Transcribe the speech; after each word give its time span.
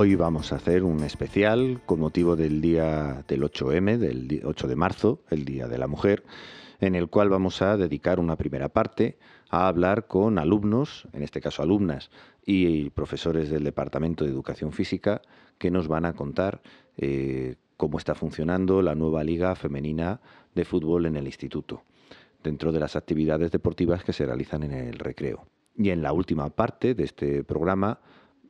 Hoy 0.00 0.14
vamos 0.14 0.52
a 0.52 0.54
hacer 0.54 0.84
un 0.84 1.02
especial 1.02 1.80
con 1.84 1.98
motivo 1.98 2.36
del 2.36 2.60
día 2.60 3.24
del 3.26 3.42
8M, 3.42 3.98
del 3.98 4.28
di- 4.28 4.40
8 4.44 4.68
de 4.68 4.76
marzo, 4.76 5.24
el 5.28 5.44
Día 5.44 5.66
de 5.66 5.76
la 5.76 5.88
Mujer, 5.88 6.22
en 6.78 6.94
el 6.94 7.08
cual 7.08 7.30
vamos 7.30 7.62
a 7.62 7.76
dedicar 7.76 8.20
una 8.20 8.36
primera 8.36 8.68
parte 8.68 9.18
a 9.50 9.66
hablar 9.66 10.06
con 10.06 10.38
alumnos, 10.38 11.08
en 11.12 11.24
este 11.24 11.40
caso 11.40 11.64
alumnas, 11.64 12.12
y 12.46 12.90
profesores 12.90 13.50
del 13.50 13.64
Departamento 13.64 14.22
de 14.24 14.30
Educación 14.30 14.70
Física, 14.70 15.20
que 15.58 15.72
nos 15.72 15.88
van 15.88 16.04
a 16.04 16.12
contar 16.12 16.62
eh, 16.96 17.56
cómo 17.76 17.98
está 17.98 18.14
funcionando 18.14 18.82
la 18.82 18.94
nueva 18.94 19.24
Liga 19.24 19.56
Femenina 19.56 20.20
de 20.54 20.64
Fútbol 20.64 21.06
en 21.06 21.16
el 21.16 21.26
Instituto, 21.26 21.82
dentro 22.44 22.70
de 22.70 22.78
las 22.78 22.94
actividades 22.94 23.50
deportivas 23.50 24.04
que 24.04 24.12
se 24.12 24.26
realizan 24.26 24.62
en 24.62 24.74
el 24.74 25.00
recreo. 25.00 25.48
Y 25.76 25.90
en 25.90 26.02
la 26.02 26.12
última 26.12 26.50
parte 26.50 26.94
de 26.94 27.02
este 27.02 27.42
programa, 27.42 27.98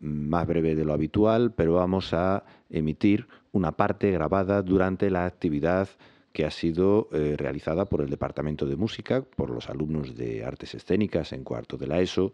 más 0.01 0.47
breve 0.47 0.75
de 0.75 0.85
lo 0.85 0.93
habitual, 0.93 1.53
pero 1.55 1.75
vamos 1.75 2.13
a 2.15 2.45
emitir 2.71 3.27
una 3.53 3.73
parte 3.73 4.11
grabada 4.11 4.63
durante 4.63 5.11
la 5.11 5.25
actividad 5.25 5.89
que 6.33 6.45
ha 6.45 6.51
sido 6.51 7.09
eh, 7.13 7.35
realizada 7.37 7.87
por 7.87 8.01
el 8.01 8.11
Departamento 8.11 8.67
de 8.67 8.77
Música, 8.77 9.23
por 9.23 9.51
los 9.51 9.69
alumnos 9.69 10.17
de 10.17 10.45
Artes 10.45 10.75
Escénicas 10.75 11.33
en 11.33 11.43
cuarto 11.43 11.77
de 11.77 11.87
la 11.87 12.01
ESO, 12.01 12.33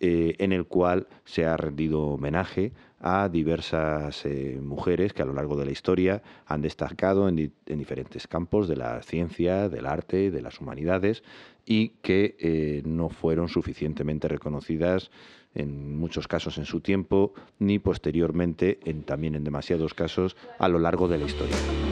eh, 0.00 0.34
en 0.38 0.52
el 0.52 0.64
cual 0.66 1.06
se 1.24 1.44
ha 1.46 1.56
rendido 1.56 2.00
homenaje 2.02 2.72
a 3.00 3.28
diversas 3.28 4.24
eh, 4.26 4.58
mujeres 4.62 5.12
que 5.12 5.22
a 5.22 5.24
lo 5.24 5.32
largo 5.32 5.56
de 5.56 5.64
la 5.66 5.70
historia 5.72 6.22
han 6.46 6.60
destacado 6.62 7.28
en, 7.28 7.36
di- 7.36 7.52
en 7.66 7.78
diferentes 7.78 8.26
campos 8.26 8.68
de 8.68 8.76
la 8.76 9.02
ciencia, 9.02 9.68
del 9.68 9.86
arte, 9.86 10.30
de 10.30 10.42
las 10.42 10.60
humanidades 10.60 11.22
y 11.64 11.90
que 12.02 12.36
eh, 12.38 12.82
no 12.84 13.08
fueron 13.08 13.48
suficientemente 13.48 14.28
reconocidas 14.28 15.10
en 15.54 15.98
muchos 15.98 16.28
casos 16.28 16.58
en 16.58 16.64
su 16.64 16.80
tiempo 16.80 17.32
ni 17.58 17.78
posteriormente, 17.78 18.78
en, 18.84 19.02
también 19.02 19.34
en 19.34 19.44
demasiados 19.44 19.94
casos, 19.94 20.36
a 20.58 20.68
lo 20.68 20.78
largo 20.78 21.08
de 21.08 21.18
la 21.18 21.24
historia. 21.24 21.89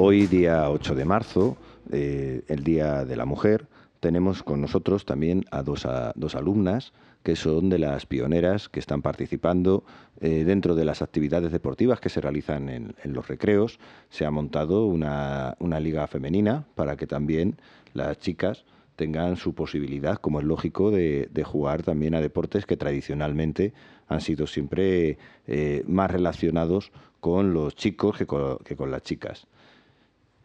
Hoy, 0.00 0.28
día 0.28 0.70
8 0.70 0.94
de 0.94 1.04
marzo, 1.04 1.56
eh, 1.90 2.42
el 2.46 2.62
Día 2.62 3.04
de 3.04 3.16
la 3.16 3.24
Mujer, 3.24 3.66
tenemos 3.98 4.44
con 4.44 4.60
nosotros 4.60 5.04
también 5.04 5.44
a 5.50 5.64
dos, 5.64 5.86
a- 5.86 6.12
dos 6.14 6.36
alumnas 6.36 6.92
que 7.24 7.34
son 7.34 7.68
de 7.68 7.80
las 7.80 8.06
pioneras 8.06 8.68
que 8.68 8.78
están 8.78 9.02
participando 9.02 9.82
eh, 10.20 10.44
dentro 10.44 10.76
de 10.76 10.84
las 10.84 11.02
actividades 11.02 11.50
deportivas 11.50 11.98
que 11.98 12.10
se 12.10 12.20
realizan 12.20 12.68
en, 12.68 12.94
en 13.02 13.12
los 13.12 13.26
recreos. 13.26 13.80
Se 14.08 14.24
ha 14.24 14.30
montado 14.30 14.86
una, 14.86 15.56
una 15.58 15.80
liga 15.80 16.06
femenina 16.06 16.64
para 16.76 16.96
que 16.96 17.08
también 17.08 17.56
las 17.92 18.20
chicas 18.20 18.64
tengan 18.94 19.36
su 19.36 19.52
posibilidad, 19.52 20.18
como 20.18 20.38
es 20.38 20.46
lógico, 20.46 20.92
de, 20.92 21.28
jugar 21.44 21.82
también 21.82 22.14
a 22.14 22.20
deportes 22.20 22.66
que 22.66 22.76
tradicionalmente 22.76 23.72
han 24.06 24.20
sido 24.20 24.46
siempre 24.46 25.18
eh, 25.48 25.82
más 25.88 26.08
relacionados 26.08 26.92
con 27.18 27.52
los 27.52 27.74
chicos 27.74 28.16
que 28.16 28.26
con, 28.26 28.58
que 28.58 28.76
con 28.76 28.92
las 28.92 29.02
chicas. 29.02 29.48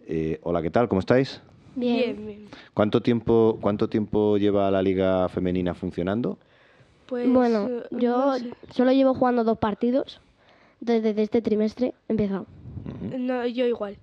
Eh, 0.08 0.40
hola, 0.44 0.62
¿qué 0.62 0.70
tal? 0.70 0.88
¿Cómo 0.88 1.00
estáis? 1.00 1.42
Bien. 1.76 1.98
Bien, 2.16 2.26
bien. 2.28 2.46
¿Cuánto 2.74 3.02
tiempo, 3.02 3.58
¿Cuánto 3.62 3.88
tiempo 3.90 4.38
lleva 4.38 4.70
la 4.70 4.82
liga 4.82 5.28
femenina 5.30 5.74
funcionando? 5.74 6.38
Pues, 7.08 7.32
Bueno, 7.32 7.68
eh, 7.70 7.84
yo 7.92 8.18
no, 8.18 8.38
sé. 8.38 8.54
solo 8.72 8.92
llevo 8.92 9.14
jugando 9.14 9.44
dos 9.44 9.58
partidos 9.58 10.22
desde 10.80 11.20
este 11.22 11.42
trimestre 11.42 11.94
he 12.08 12.14
empezado. 12.14 12.46
No, 13.18 13.46
yo 13.48 13.66
igual. 13.66 13.98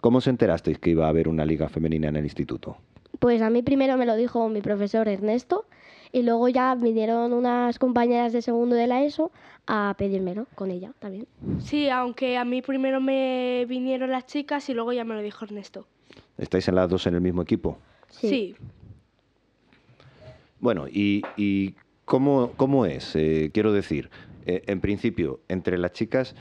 ¿Cómo 0.00 0.20
se 0.20 0.30
enterasteis 0.30 0.78
que 0.78 0.90
iba 0.90 1.06
a 1.06 1.10
haber 1.10 1.28
una 1.28 1.44
liga 1.44 1.68
femenina 1.68 2.08
en 2.08 2.16
el 2.16 2.24
instituto? 2.24 2.76
Pues 3.20 3.42
a 3.42 3.50
mí 3.50 3.62
primero 3.62 3.96
me 3.98 4.06
lo 4.06 4.16
dijo 4.16 4.48
mi 4.48 4.62
profesor 4.62 5.06
Ernesto 5.06 5.66
y 6.10 6.22
luego 6.22 6.48
ya 6.48 6.74
vinieron 6.74 7.32
unas 7.34 7.78
compañeras 7.78 8.32
de 8.32 8.42
segundo 8.42 8.74
de 8.74 8.86
la 8.86 9.04
ESO 9.04 9.30
a 9.66 9.94
pedírmelo 9.96 10.46
con 10.54 10.70
ella 10.70 10.92
también. 10.98 11.26
Sí, 11.60 11.90
aunque 11.90 12.38
a 12.38 12.44
mí 12.44 12.62
primero 12.62 13.00
me 13.00 13.66
vinieron 13.68 14.10
las 14.10 14.24
chicas 14.24 14.68
y 14.70 14.74
luego 14.74 14.94
ya 14.94 15.04
me 15.04 15.14
lo 15.14 15.20
dijo 15.20 15.44
Ernesto. 15.44 15.86
¿Estáis 16.38 16.66
en 16.68 16.74
las 16.74 16.88
dos 16.88 17.06
en 17.06 17.14
el 17.14 17.20
mismo 17.20 17.42
equipo? 17.42 17.78
Sí. 18.08 18.56
Bueno, 20.58 20.88
¿y, 20.88 21.22
y 21.36 21.74
cómo, 22.06 22.52
cómo 22.56 22.86
es? 22.86 23.14
Eh, 23.16 23.50
quiero 23.52 23.72
decir, 23.72 24.10
eh, 24.46 24.62
en 24.66 24.80
principio, 24.80 25.40
entre 25.48 25.76
las 25.76 25.92
chicas, 25.92 26.34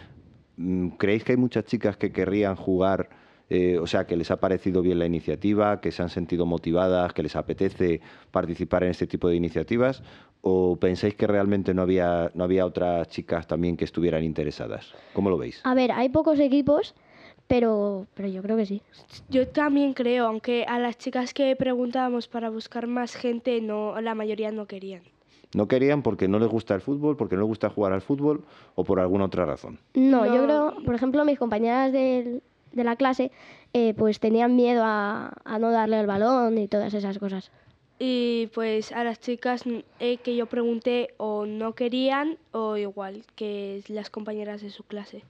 mm, 0.55 0.91
¿creéis 0.91 1.25
que 1.25 1.33
hay 1.33 1.37
muchas 1.37 1.65
chicas 1.65 1.97
que 1.97 2.13
querrían 2.13 2.55
jugar, 2.55 3.09
eh, 3.49 3.77
o 3.79 3.87
sea, 3.87 4.05
que 4.05 4.15
les 4.15 4.29
ha 4.31 4.37
parecido 4.39 4.81
bien 4.81 4.99
la 4.99 5.05
iniciativa, 5.05 5.81
que 5.81 5.91
se 5.91 6.01
han 6.03 6.09
sentido 6.09 6.45
motivadas, 6.45 7.13
que 7.13 7.23
les 7.23 7.35
apetece 7.35 8.01
participar 8.31 8.83
en 8.83 8.91
este 8.91 9.07
tipo 9.07 9.27
de 9.27 9.35
iniciativas? 9.35 10.03
¿O 10.41 10.77
pensáis 10.77 11.15
que 11.15 11.27
realmente 11.27 11.73
no 11.73 11.81
había, 11.81 12.31
no 12.33 12.43
había 12.45 12.65
otras 12.65 13.09
chicas 13.09 13.45
también 13.47 13.75
que 13.75 13.83
estuvieran 13.85 14.23
interesadas? 14.23 14.93
¿Cómo 15.13 15.29
lo 15.29 15.37
veis? 15.37 15.59
A 15.65 15.73
ver, 15.73 15.91
hay 15.91 16.07
pocos 16.09 16.39
equipos, 16.39 16.95
pero, 17.47 18.07
pero 18.13 18.29
yo 18.29 18.41
creo 18.41 18.55
que 18.55 18.65
sí. 18.65 18.81
Yo 19.29 19.47
también 19.47 19.93
creo, 19.93 20.27
aunque 20.27 20.63
a 20.65 20.79
las 20.79 20.97
chicas 20.97 21.33
que 21.33 21.55
preguntábamos 21.55 22.27
para 22.27 22.49
buscar 22.49 22.87
más 22.87 23.15
gente, 23.15 23.59
no, 23.61 23.99
la 23.99 24.15
mayoría 24.15 24.51
no 24.51 24.65
querían. 24.65 25.01
¿No 25.55 25.67
querían 25.67 26.03
porque 26.03 26.27
no 26.27 26.37
les 26.37 26.47
gusta 26.47 26.75
el 26.75 26.81
fútbol, 26.81 27.17
porque 27.17 27.35
no 27.35 27.41
les 27.41 27.47
gusta 27.47 27.69
jugar 27.71 27.91
al 27.91 28.01
fútbol 28.01 28.45
o 28.75 28.83
por 28.83 28.99
alguna 28.99 29.25
otra 29.25 29.45
razón? 29.45 29.79
No, 29.95 30.25
yo 30.27 30.41
No. 30.41 30.43
creo, 30.45 30.73
por 30.85 30.93
ejemplo, 30.95 31.25
mis 31.25 31.39
compañeras 31.39 31.91
del- 31.91 32.43
de 32.71 32.83
la 32.83 32.95
clase 32.95 33.31
eh, 33.73 33.93
pues 33.95 34.19
tenían 34.19 34.55
miedo 34.55 34.83
a, 34.85 35.33
a 35.43 35.59
no 35.59 35.71
darle 35.71 35.99
el 35.99 36.07
balón 36.07 36.57
y 36.57 36.67
todas 36.67 36.93
esas 36.93 37.17
cosas. 37.19 37.51
Y 38.01 38.47
pues 38.53 38.91
a 38.93 39.03
las 39.03 39.19
chicas 39.19 39.65
mm, 39.65 39.79
eh, 39.99 40.17
que 40.17 40.35
yo 40.35 40.45
pregunté 40.45 41.13
o 41.17 41.45
no 41.45 41.73
querían 41.75 42.37
o 42.51 42.77
igual 42.77 43.23
que 43.35 43.83
las 43.89 44.09
compañeras 44.09 44.61
de 44.61 44.69
su 44.69 44.83
clase. 44.83 45.23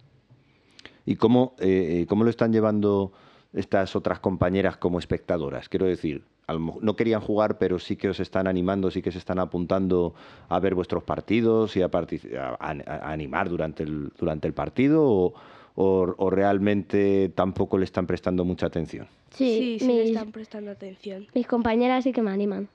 ¿Y 1.05 1.15
cómo, 1.15 1.55
eh, 1.59 2.01
eh, 2.01 2.05
cómo 2.07 2.23
lo 2.23 2.29
están 2.29 2.53
llevando 2.53 3.11
estas 3.53 3.95
otras 3.95 4.19
compañeras 4.19 4.77
como 4.77 4.99
espectadoras? 4.99 5.67
Quiero 5.67 5.87
decir, 5.87 6.23
a 6.45 6.53
lo 6.53 6.59
mo- 6.59 6.77
no 6.81 6.95
querían 6.95 7.21
jugar, 7.21 7.57
pero 7.57 7.79
sí 7.79 7.95
que 7.95 8.09
os 8.09 8.19
están 8.19 8.45
animando, 8.47 8.91
sí 8.91 9.01
que 9.01 9.11
se 9.11 9.17
están 9.17 9.39
apuntando 9.39 10.13
a 10.49 10.59
ver 10.59 10.75
vuestros 10.75 11.03
partidos 11.03 11.75
y 11.75 11.81
a, 11.81 11.89
partici- 11.89 12.35
a- 12.37 12.55
a- 12.59 13.07
a 13.07 13.11
animar 13.11 13.49
durante 13.49 13.83
el, 13.83 14.11
durante 14.19 14.47
el 14.47 14.53
partido 14.53 15.03
o, 15.03 15.33
o- 15.81 16.13
o 16.17 16.29
realmente 16.29 17.29
tampoco 17.33 17.77
le 17.77 17.85
están 17.85 18.05
prestando 18.05 18.43
mucha 18.43 18.65
atención. 18.65 19.07
Sí, 19.31 19.77
sí, 19.79 19.85
le 19.87 19.93
mis, 20.03 20.09
están 20.11 20.31
prestando 20.33 20.71
atención. 20.71 21.27
mis 21.33 21.47
compañeras 21.47 22.03
sí 22.03 22.11
que 22.11 22.21
me 22.21 22.31
animan. 22.31 22.67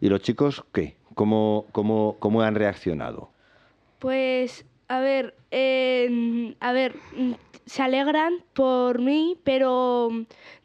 ¿Y 0.00 0.08
los 0.08 0.20
chicos 0.20 0.64
qué? 0.72 0.96
¿Cómo, 1.14 1.66
cómo, 1.72 2.16
cómo 2.18 2.42
han 2.42 2.56
reaccionado? 2.56 3.30
Pues, 4.00 4.64
a 4.88 4.98
ver, 4.98 5.34
eh, 5.52 6.54
a 6.60 6.72
ver, 6.72 6.96
mm, 7.16 7.32
se 7.66 7.82
alegran 7.82 8.34
por 8.54 9.00
mí, 9.00 9.36
pero 9.44 10.08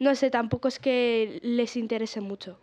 no 0.00 0.14
sé, 0.16 0.30
tampoco 0.30 0.66
es 0.68 0.78
que 0.80 1.38
les 1.42 1.76
interese 1.76 2.20
mucho. 2.20 2.58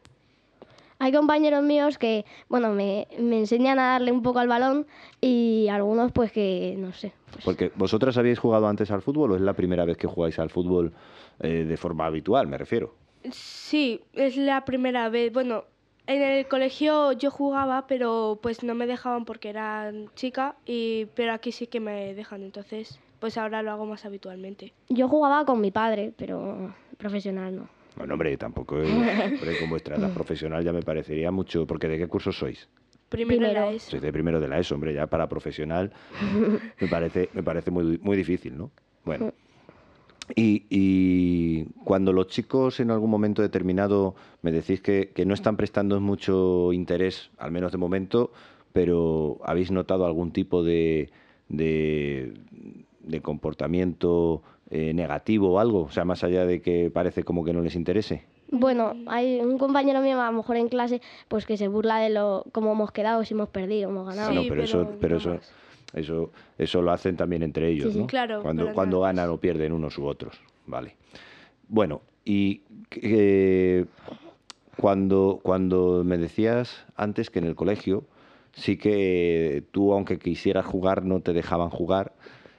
Hay 0.99 1.11
compañeros 1.11 1.63
míos 1.63 1.97
que, 1.97 2.25
bueno, 2.49 2.69
me, 2.71 3.07
me 3.19 3.37
enseñan 3.39 3.77
a 3.79 3.89
darle 3.93 4.11
un 4.11 4.23
poco 4.23 4.39
al 4.39 4.47
balón 4.47 4.87
y 5.21 5.67
algunos 5.69 6.11
pues 6.11 6.31
que, 6.31 6.75
no 6.77 6.91
sé. 6.93 7.13
pues- 7.31 7.45
Porque 7.45 7.71
vosotras 7.75 8.17
habéis 8.17 8.39
jugado 8.39 8.67
antes 8.67 8.89
al 8.91 9.01
fútbol 9.01 9.31
o 9.31 9.35
es 9.35 9.41
la 9.41 9.53
primera 9.53 9.85
vez 9.85 9.97
que 9.97 10.07
jugáis 10.07 10.39
al 10.39 10.49
fútbol 10.49 10.93
eh, 11.39 11.65
de 11.67 11.77
forma 11.77 12.05
habitual, 12.07 12.47
me 12.47 12.57
refiero. 12.57 12.95
Sí, 13.31 14.01
es 14.13 14.37
la 14.37 14.65
primera 14.65 15.09
vez. 15.09 15.31
Bueno, 15.33 15.65
en 16.07 16.21
el 16.21 16.47
colegio 16.47 17.11
yo 17.11 17.29
jugaba, 17.29 17.85
pero 17.85 18.39
pues 18.41 18.63
no 18.63 18.73
me 18.73 18.87
dejaban 18.87 19.25
porque 19.25 19.49
era 19.49 19.91
chica, 20.15 20.55
y, 20.65 21.05
pero 21.13 21.33
aquí 21.33 21.51
sí 21.51 21.67
que 21.67 21.79
me 21.79 22.13
dejan, 22.15 22.41
entonces 22.43 22.99
pues 23.19 23.37
ahora 23.37 23.61
lo 23.63 23.71
hago 23.71 23.85
más 23.85 24.05
habitualmente. 24.05 24.73
Yo 24.89 25.07
jugaba 25.07 25.43
con 25.45 25.59
mi 25.59 25.71
padre, 25.71 26.13
pero 26.15 26.73
profesional 26.97 27.55
no. 27.55 27.69
Bueno, 27.97 28.13
hombre, 28.13 28.37
tampoco 28.37 28.79
es, 28.81 28.89
hombre, 29.41 29.57
con 29.59 29.69
vuestra 29.69 29.95
edad 29.97 30.13
profesional 30.13 30.63
ya 30.63 30.71
me 30.71 30.81
parecería 30.83 31.31
mucho, 31.31 31.65
porque 31.65 31.87
¿de 31.87 31.97
qué 31.97 32.07
curso 32.07 32.31
sois? 32.31 32.67
Primero, 33.09 33.45
era 33.45 33.61
Primero. 33.61 33.75
eso. 33.77 33.91
Sois 33.91 34.01
de 34.01 34.11
primero 34.11 34.39
de 34.39 34.47
la 34.47 34.59
ESO, 34.59 34.75
hombre, 34.75 34.93
ya 34.93 35.07
para 35.07 35.27
profesional 35.29 35.91
me 36.79 36.87
parece, 36.87 37.29
me 37.33 37.41
parece 37.43 37.71
muy, 37.71 37.97
muy 38.01 38.17
difícil, 38.17 38.57
¿no? 38.57 38.71
Bueno. 39.05 39.31
Y, 40.35 40.65
y 40.69 41.63
cuando 41.85 42.11
los 42.11 42.27
chicos 42.27 42.81
en 42.81 42.91
algún 42.91 43.09
momento 43.09 43.41
determinado 43.41 44.13
me 44.41 44.51
decís 44.51 44.81
que, 44.81 45.11
que 45.15 45.25
no 45.25 45.33
están 45.33 45.55
prestando 45.55 46.01
mucho 46.01 46.73
interés, 46.73 47.31
al 47.37 47.51
menos 47.51 47.71
de 47.71 47.77
momento, 47.77 48.33
pero 48.73 49.39
¿habéis 49.45 49.71
notado 49.71 50.05
algún 50.05 50.31
tipo 50.31 50.63
de, 50.65 51.09
de, 51.47 52.33
de 52.99 53.21
comportamiento 53.21 54.43
eh, 54.69 54.93
negativo 54.93 55.53
o 55.53 55.59
algo? 55.59 55.83
O 55.83 55.91
sea, 55.91 56.05
más 56.05 56.23
allá 56.23 56.45
de 56.45 56.61
que 56.61 56.91
parece 56.93 57.23
como 57.23 57.43
que 57.43 57.53
no 57.53 57.61
les 57.61 57.75
interese. 57.75 58.25
Bueno, 58.49 58.93
hay 59.07 59.39
un 59.41 59.57
compañero 59.57 60.01
mío, 60.01 60.21
a 60.21 60.31
lo 60.31 60.37
mejor 60.37 60.57
en 60.57 60.69
clase, 60.69 61.01
pues 61.27 61.45
que 61.45 61.57
se 61.57 61.67
burla 61.67 61.99
de 61.99 62.09
lo 62.09 62.45
cómo 62.51 62.71
hemos 62.71 62.91
quedado, 62.91 63.23
si 63.25 63.33
hemos 63.33 63.49
perdido, 63.49 63.89
hemos 63.89 64.07
ganado. 64.07 64.33
no, 64.33 64.41
Sí, 64.43 64.49
pero, 64.49 64.63
eso, 64.63 64.91
pero 65.01 65.15
no 65.15 65.19
eso, 65.19 65.39
eso, 65.93 66.31
eso 66.57 66.81
lo 66.81 66.91
hacen 66.91 67.17
también 67.17 67.43
entre 67.43 67.69
ellos, 67.69 67.87
Sí, 67.87 67.93
sí. 67.93 67.99
¿no? 67.99 68.07
Claro, 68.07 68.41
Cuando, 68.41 68.71
cuando 68.73 69.01
ganan 69.01 69.29
o 69.29 69.37
pierden 69.37 69.73
unos 69.73 69.97
u 69.97 70.05
otros. 70.05 70.39
Vale. 70.65 70.95
Bueno, 71.67 72.01
y 72.23 72.61
eh, 73.01 73.85
cuando, 74.77 75.39
cuando 75.41 76.03
me 76.05 76.17
decías 76.17 76.85
antes 76.95 77.29
que 77.29 77.39
en 77.39 77.45
el 77.45 77.55
colegio 77.55 78.03
sí 78.53 78.77
que 78.77 79.63
tú, 79.71 79.93
aunque 79.93 80.19
quisieras 80.19 80.65
jugar, 80.65 81.03
no 81.03 81.19
te 81.21 81.33
dejaban 81.33 81.69
jugar. 81.69 82.13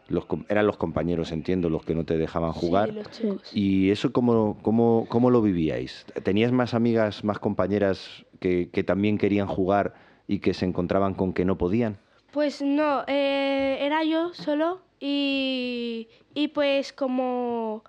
Los, 0.08 0.24
eran 0.48 0.66
los 0.66 0.78
compañeros, 0.78 1.32
entiendo, 1.32 1.68
los 1.68 1.84
que 1.84 1.94
no 1.94 2.04
te 2.04 2.16
dejaban 2.16 2.52
jugar. 2.52 2.92
Sí. 3.10 3.28
¿Y 3.52 3.90
eso 3.90 4.12
cómo, 4.12 4.58
cómo, 4.62 5.06
cómo 5.08 5.30
lo 5.30 5.42
vivíais? 5.42 6.06
¿Tenías 6.22 6.50
más 6.50 6.74
amigas, 6.74 7.24
más 7.24 7.38
compañeras 7.38 8.24
que, 8.40 8.70
que 8.70 8.82
también 8.82 9.18
querían 9.18 9.46
jugar 9.46 9.94
y 10.26 10.38
que 10.38 10.54
se 10.54 10.64
encontraban 10.64 11.14
con 11.14 11.34
que 11.34 11.44
no 11.44 11.58
podían? 11.58 11.98
Pues 12.32 12.62
no, 12.62 13.04
eh, 13.06 13.78
era 13.80 14.02
yo 14.04 14.32
solo 14.34 14.80
y, 15.00 16.08
y 16.34 16.48
pues 16.48 16.92
como 16.92 17.84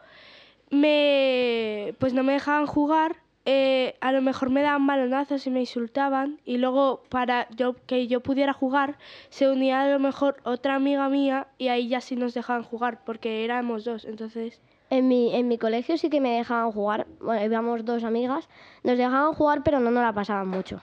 me 0.70 1.96
pues 2.00 2.14
no 2.14 2.24
me 2.24 2.34
dejaban 2.34 2.66
jugar, 2.66 3.18
eh, 3.52 3.96
a 4.00 4.12
lo 4.12 4.22
mejor 4.22 4.52
me 4.52 4.62
daban 4.62 4.86
balonazos 4.86 5.48
y 5.48 5.50
me 5.50 5.62
insultaban 5.62 6.40
y 6.46 6.58
luego 6.58 7.02
para 7.10 7.50
yo 7.50 7.76
que 7.88 8.06
yo 8.06 8.22
pudiera 8.22 8.54
jugar 8.54 9.00
se 9.30 9.50
unía 9.50 9.82
a 9.82 9.90
lo 9.90 9.98
mejor 9.98 10.36
otra 10.44 10.76
amiga 10.76 11.10
mía 11.10 11.48
y 11.58 11.70
ahí 11.70 11.88
ya 11.88 12.00
sí 12.00 12.16
nos 12.16 12.36
dejaban 12.36 12.62
jugar 12.62 13.04
porque 13.04 13.44
éramos 13.44 13.86
dos, 13.86 14.06
entonces 14.06 14.62
En 14.92 15.08
mi, 15.08 15.34
en 15.34 15.48
mi 15.48 15.58
colegio 15.58 15.98
sí 15.98 16.10
que 16.12 16.22
me 16.22 16.38
dejaban 16.38 16.72
jugar, 16.72 17.08
bueno, 17.20 17.44
íbamos 17.44 17.86
dos 17.86 18.04
amigas, 18.04 18.48
nos 18.84 19.00
dejaban 19.00 19.34
jugar, 19.34 19.64
pero 19.64 19.80
no 19.80 19.90
nos 19.90 20.04
la 20.04 20.14
pasaban 20.14 20.48
mucho. 20.48 20.82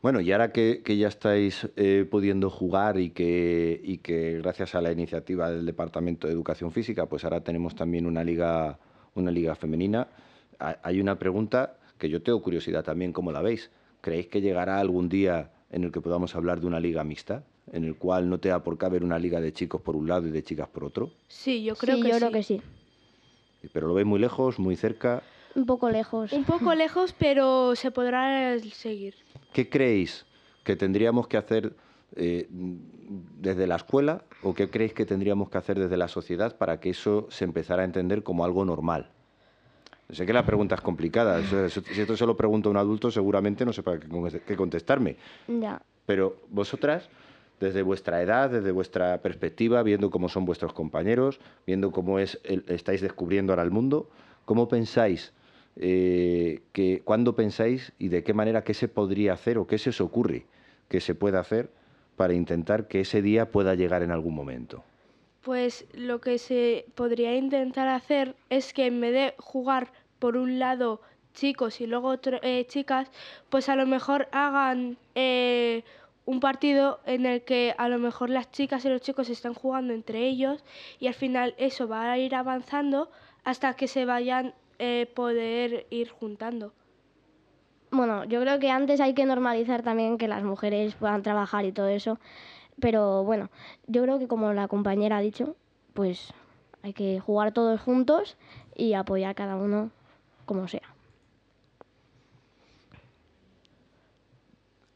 Bueno, 0.00 0.20
y 0.20 0.32
ahora 0.32 0.52
que, 0.52 0.82
que 0.82 0.96
ya 0.96 1.08
estáis 1.08 1.68
eh, 1.76 2.06
pudiendo 2.10 2.48
jugar 2.48 2.98
y 2.98 3.10
que, 3.10 3.78
y 3.82 3.98
que 3.98 4.38
gracias 4.38 4.74
a 4.74 4.80
la 4.80 4.90
iniciativa 4.90 5.50
del 5.50 5.66
Departamento 5.66 6.26
de 6.26 6.32
Educación 6.32 6.70
Física, 6.70 7.06
pues 7.06 7.24
ahora 7.24 7.40
tenemos 7.42 7.74
también 7.74 8.06
una 8.06 8.22
liga, 8.24 8.78
una 9.14 9.30
liga 9.30 9.54
femenina, 9.54 10.06
hay 10.58 11.00
una 11.00 11.18
pregunta 11.18 11.76
que 11.98 12.08
yo 12.08 12.22
tengo 12.22 12.42
curiosidad 12.42 12.84
también, 12.84 13.12
¿cómo 13.12 13.32
la 13.32 13.42
veis? 13.42 13.70
¿Creéis 14.00 14.26
que 14.28 14.40
llegará 14.40 14.78
algún 14.78 15.08
día 15.08 15.50
en 15.70 15.84
el 15.84 15.92
que 15.92 16.00
podamos 16.00 16.34
hablar 16.34 16.60
de 16.60 16.66
una 16.66 16.80
liga 16.80 17.02
mixta, 17.04 17.42
en 17.72 17.84
el 17.84 17.96
cual 17.96 18.28
no 18.28 18.38
tenga 18.38 18.62
por 18.62 18.78
qué 18.78 18.86
haber 18.86 19.02
una 19.02 19.18
liga 19.18 19.40
de 19.40 19.52
chicos 19.52 19.80
por 19.80 19.96
un 19.96 20.06
lado 20.06 20.26
y 20.28 20.30
de 20.30 20.42
chicas 20.42 20.68
por 20.68 20.84
otro? 20.84 21.10
sí, 21.28 21.64
yo 21.64 21.74
creo 21.74 21.96
sí, 21.96 22.02
que 22.02 22.08
yo 22.08 22.14
sí. 22.14 22.20
creo 22.20 22.32
que 22.32 22.42
sí. 22.42 22.62
Pero 23.72 23.88
lo 23.88 23.94
veis 23.94 24.06
muy 24.06 24.20
lejos, 24.20 24.58
muy 24.58 24.76
cerca. 24.76 25.22
Un 25.54 25.66
poco 25.66 25.90
lejos. 25.90 26.32
Un 26.32 26.44
poco 26.44 26.74
lejos, 26.76 27.14
pero 27.18 27.74
se 27.74 27.90
podrá 27.90 28.58
seguir. 28.60 29.14
¿Qué 29.52 29.68
creéis 29.68 30.24
que 30.62 30.76
tendríamos 30.76 31.26
que 31.26 31.36
hacer 31.36 31.74
eh, 32.14 32.46
desde 32.50 33.66
la 33.66 33.76
escuela 33.76 34.22
o 34.42 34.54
qué 34.54 34.70
creéis 34.70 34.92
que 34.92 35.04
tendríamos 35.04 35.50
que 35.50 35.58
hacer 35.58 35.78
desde 35.78 35.96
la 35.96 36.08
sociedad 36.08 36.56
para 36.56 36.78
que 36.78 36.90
eso 36.90 37.26
se 37.30 37.44
empezara 37.44 37.82
a 37.82 37.84
entender 37.84 38.22
como 38.22 38.44
algo 38.44 38.64
normal? 38.64 39.10
Sé 40.10 40.24
que 40.24 40.32
la 40.32 40.46
pregunta 40.46 40.76
es 40.76 40.80
complicada. 40.80 41.42
si 41.42 42.00
esto 42.00 42.16
se 42.16 42.26
lo 42.26 42.36
pregunto 42.36 42.68
a 42.68 42.72
un 42.72 42.76
adulto, 42.76 43.10
seguramente 43.10 43.64
no 43.64 43.72
sepa 43.72 43.98
qué 43.98 44.08
con- 44.08 44.30
qué 44.30 44.56
contestarme. 44.56 45.16
Ya. 45.48 45.82
Pero 46.06 46.36
vosotras, 46.50 47.08
desde 47.58 47.82
vuestra 47.82 48.22
edad, 48.22 48.50
desde 48.50 48.70
vuestra 48.70 49.20
perspectiva, 49.20 49.82
viendo 49.82 50.10
cómo 50.10 50.28
son 50.28 50.44
vuestros 50.44 50.72
compañeros, 50.72 51.40
viendo 51.66 51.90
cómo 51.90 52.18
es 52.20 52.40
el- 52.44 52.64
estáis 52.68 53.00
descubriendo 53.00 53.52
ahora 53.52 53.62
el 53.64 53.70
mundo, 53.72 54.08
¿cómo 54.44 54.68
pensáis 54.68 55.32
eh, 55.78 56.62
que, 56.72 57.02
cuándo 57.04 57.34
pensáis 57.34 57.92
y 57.98 58.08
de 58.08 58.22
qué 58.24 58.32
manera 58.32 58.64
qué 58.64 58.72
se 58.72 58.88
podría 58.88 59.34
hacer 59.34 59.58
o 59.58 59.66
qué 59.66 59.76
se 59.76 59.90
os 59.90 60.00
ocurre 60.00 60.46
que 60.88 61.00
se 61.00 61.14
pueda 61.14 61.38
hacer 61.40 61.68
para 62.16 62.32
intentar 62.32 62.88
que 62.88 63.00
ese 63.00 63.20
día 63.20 63.50
pueda 63.50 63.74
llegar 63.74 64.02
en 64.02 64.10
algún 64.10 64.34
momento? 64.34 64.84
Pues 65.46 65.86
lo 65.92 66.20
que 66.20 66.38
se 66.38 66.86
podría 66.96 67.36
intentar 67.36 67.86
hacer 67.86 68.34
es 68.50 68.72
que 68.72 68.86
en 68.86 69.00
vez 69.00 69.12
de 69.12 69.34
jugar 69.38 69.92
por 70.18 70.36
un 70.36 70.58
lado 70.58 71.00
chicos 71.34 71.80
y 71.80 71.86
luego 71.86 72.16
eh, 72.42 72.66
chicas, 72.66 73.12
pues 73.48 73.68
a 73.68 73.76
lo 73.76 73.86
mejor 73.86 74.26
hagan 74.32 74.98
eh, 75.14 75.84
un 76.24 76.40
partido 76.40 76.98
en 77.06 77.26
el 77.26 77.42
que 77.42 77.76
a 77.78 77.88
lo 77.88 78.00
mejor 78.00 78.28
las 78.28 78.50
chicas 78.50 78.84
y 78.86 78.88
los 78.88 79.02
chicos 79.02 79.28
están 79.30 79.54
jugando 79.54 79.94
entre 79.94 80.26
ellos 80.26 80.64
y 80.98 81.06
al 81.06 81.14
final 81.14 81.54
eso 81.58 81.86
va 81.86 82.10
a 82.10 82.18
ir 82.18 82.34
avanzando 82.34 83.08
hasta 83.44 83.74
que 83.74 83.86
se 83.86 84.04
vayan 84.04 84.52
eh, 84.80 85.08
poder 85.14 85.86
ir 85.90 86.08
juntando. 86.08 86.72
Bueno, 87.92 88.24
yo 88.24 88.40
creo 88.40 88.58
que 88.58 88.72
antes 88.72 89.00
hay 89.00 89.14
que 89.14 89.24
normalizar 89.24 89.84
también 89.84 90.18
que 90.18 90.26
las 90.26 90.42
mujeres 90.42 90.96
puedan 90.96 91.22
trabajar 91.22 91.64
y 91.64 91.70
todo 91.70 91.86
eso. 91.86 92.18
Pero 92.80 93.24
bueno, 93.24 93.50
yo 93.86 94.02
creo 94.02 94.18
que 94.18 94.28
como 94.28 94.52
la 94.52 94.68
compañera 94.68 95.16
ha 95.18 95.20
dicho, 95.20 95.56
pues 95.94 96.32
hay 96.82 96.92
que 96.92 97.20
jugar 97.20 97.52
todos 97.52 97.80
juntos 97.80 98.36
y 98.74 98.92
apoyar 98.92 99.34
cada 99.34 99.56
uno 99.56 99.90
como 100.44 100.68
sea. 100.68 100.82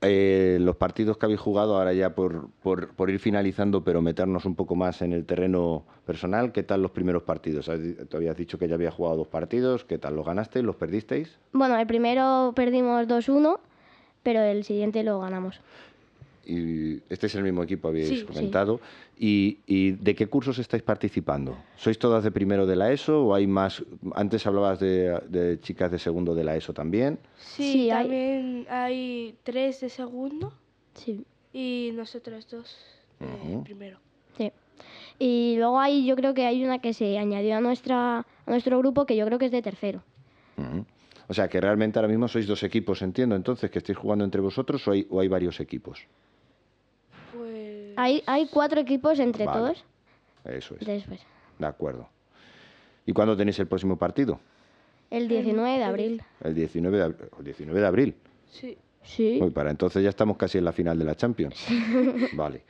Eh, 0.03 0.56
los 0.62 0.77
partidos 0.77 1.19
que 1.19 1.27
habéis 1.27 1.41
jugado, 1.41 1.77
ahora 1.77 1.93
ya 1.93 2.15
por, 2.15 2.49
por- 2.62 2.94
por 2.94 3.11
ir 3.11 3.21
finalizando, 3.21 3.85
pero 3.85 4.00
meternos 4.00 4.47
un 4.47 4.55
poco 4.55 4.75
más 4.75 5.03
en 5.03 5.12
el 5.12 5.27
terreno 5.27 5.85
personal, 6.06 6.53
¿qué 6.53 6.62
tal 6.62 6.81
los 6.81 6.91
primeros 6.91 7.23
partidos? 7.25 7.67
Te 8.09 8.17
habías 8.17 8.35
dicho 8.37 8.59
que 8.59 8.67
ya 8.67 8.77
había 8.77 8.91
jugado 8.91 9.19
dos 9.19 9.29
partidos, 9.29 9.85
¿qué 9.85 9.99
tal? 9.99 10.17
¿Los 10.17 10.25
ganasteis? 10.25 10.65
¿Los 10.65 10.77
perdisteis? 10.77 11.37
Bueno, 11.53 11.77
el 11.77 11.87
primero 11.87 12.53
perdimos 12.56 13.06
2-1, 13.09 13.61
pero 14.23 14.41
el 14.41 14.65
siguiente 14.65 15.03
lo 15.03 15.21
ganamos. 15.21 15.61
Y 16.50 17.00
este 17.08 17.26
es 17.29 17.35
el 17.37 17.44
mismo 17.44 17.62
equipo, 17.62 17.87
habéis 17.88 18.08
Sí, 18.08 18.17
sí. 18.19 18.25
comentado. 18.25 18.81
¿Y, 19.17 19.58
y 19.67 19.93
de 19.93 20.15
qué 20.17 20.27
cursos 20.27 20.58
estáis 20.58 20.82
participando? 20.82 21.56
¿Sois 21.77 21.96
todas 21.98 22.25
de 22.25 22.32
primero 22.32 22.67
de 22.67 22.75
la 22.75 22.91
ESO 22.91 23.27
o 23.27 23.34
hay 23.34 23.46
más? 23.46 23.84
Antes 24.15 24.44
hablabas 24.48 24.81
de, 24.81 25.20
de 25.29 25.60
chicas 25.60 25.93
de 25.93 25.98
segundo 25.98 26.34
de 26.34 26.43
la 26.43 26.56
ESO 26.56 26.72
también. 26.72 27.19
Sí, 27.36 27.89
también 27.89 28.67
hay... 28.69 29.36
tres 29.44 29.81
de 29.81 29.89
segundo 29.91 30.53
Sí, 30.94 31.25
y 31.53 31.93
nosotros 31.94 32.48
dos 32.51 32.77
de 33.20 33.58
primero. 33.63 33.98
sí. 34.36 34.51
Y 35.20 35.55
luego 35.58 35.79
hay, 35.79 36.05
yo 36.06 36.17
creo 36.17 36.32
que 36.34 36.46
hay 36.46 36.65
una 36.65 36.79
que 36.81 36.94
se 36.94 37.17
añadió 37.19 37.55
a, 37.56 37.60
nuestra, 37.60 38.20
a 38.20 38.27
nuestro 38.46 38.79
grupo 38.79 39.05
que 39.06 39.15
yo 39.17 39.25
creo 39.27 39.39
que 39.39 39.44
es 39.46 39.53
de 39.53 39.63
tercero. 39.63 40.03
O 41.29 41.34
sea, 41.34 41.46
que 41.48 41.60
realmente 41.60 41.98
ahora 41.98 42.08
mismo 42.08 42.27
sois 42.27 42.46
dos 42.46 42.63
equipos, 42.65 43.03
entiendo, 43.03 43.36
entonces, 43.36 43.70
que 43.70 43.79
estáis 43.79 43.96
jugando 43.96 44.25
entre 44.25 44.41
vosotros 44.41 44.86
o 44.89 44.91
hay, 44.93 45.06
o 45.10 45.20
hay 45.20 45.29
varios 45.29 45.60
equipos. 45.60 46.01
Hay, 48.01 48.23
hay 48.27 48.47
cuatro 48.47 48.81
equipos 48.81 49.19
entre 49.19 49.45
Vale. 49.45 49.59
todos. 49.61 49.85
Eso 50.45 50.75
es. 50.81 50.87
Después, 50.87 51.21
De 51.59 51.67
acuerdo. 51.67 52.09
¿Y 53.05 53.13
cuándo 53.13 53.37
tenéis 53.37 53.59
el 53.59 53.67
próximo 53.67 53.97
partido? 53.97 54.41
el 55.11 55.27
19 55.29 55.79
de 55.79 55.85
abril. 55.85 56.23
El 56.43 56.55
19 56.55 56.97
de, 56.97 57.05
ab- 57.05 57.29
el 57.39 57.45
19 57.45 57.81
de 57.81 57.87
abril. 57.87 58.15
Sí. 58.51 58.79
Sí. 59.03 59.39
Uy, 59.43 59.51
para 59.51 59.71
entonces 59.71 60.03
ya 60.05 60.09
estamos 60.09 60.37
casi 60.37 60.59
en 60.59 60.65
la 60.65 60.73
final 60.73 60.99
de 60.99 61.05
la 61.05 61.15
Champions. 61.17 61.67
Vale. 62.35 62.63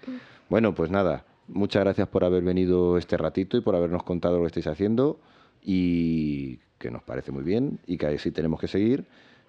Bueno, 0.49 0.75
pues 0.75 0.91
nada, 0.91 1.25
muchas 1.49 1.85
gracias 1.85 2.09
por 2.09 2.25
haber 2.25 2.43
venido 2.43 2.97
este 2.99 3.17
ratito 3.19 3.57
y 3.57 3.61
por 3.61 3.77
habernos 3.77 4.03
contado 4.05 4.37
lo 4.37 4.43
que 4.43 4.47
estáis 4.49 4.67
haciendo 4.69 5.21
y 5.63 6.59
que 6.79 6.91
nos 6.91 7.03
parece 7.03 7.31
muy 7.31 7.43
bien 7.45 7.79
y 7.87 7.99
que 7.99 8.07
así 8.07 8.31
tenemos 8.31 8.59
que 8.59 8.69
seguir 8.69 9.05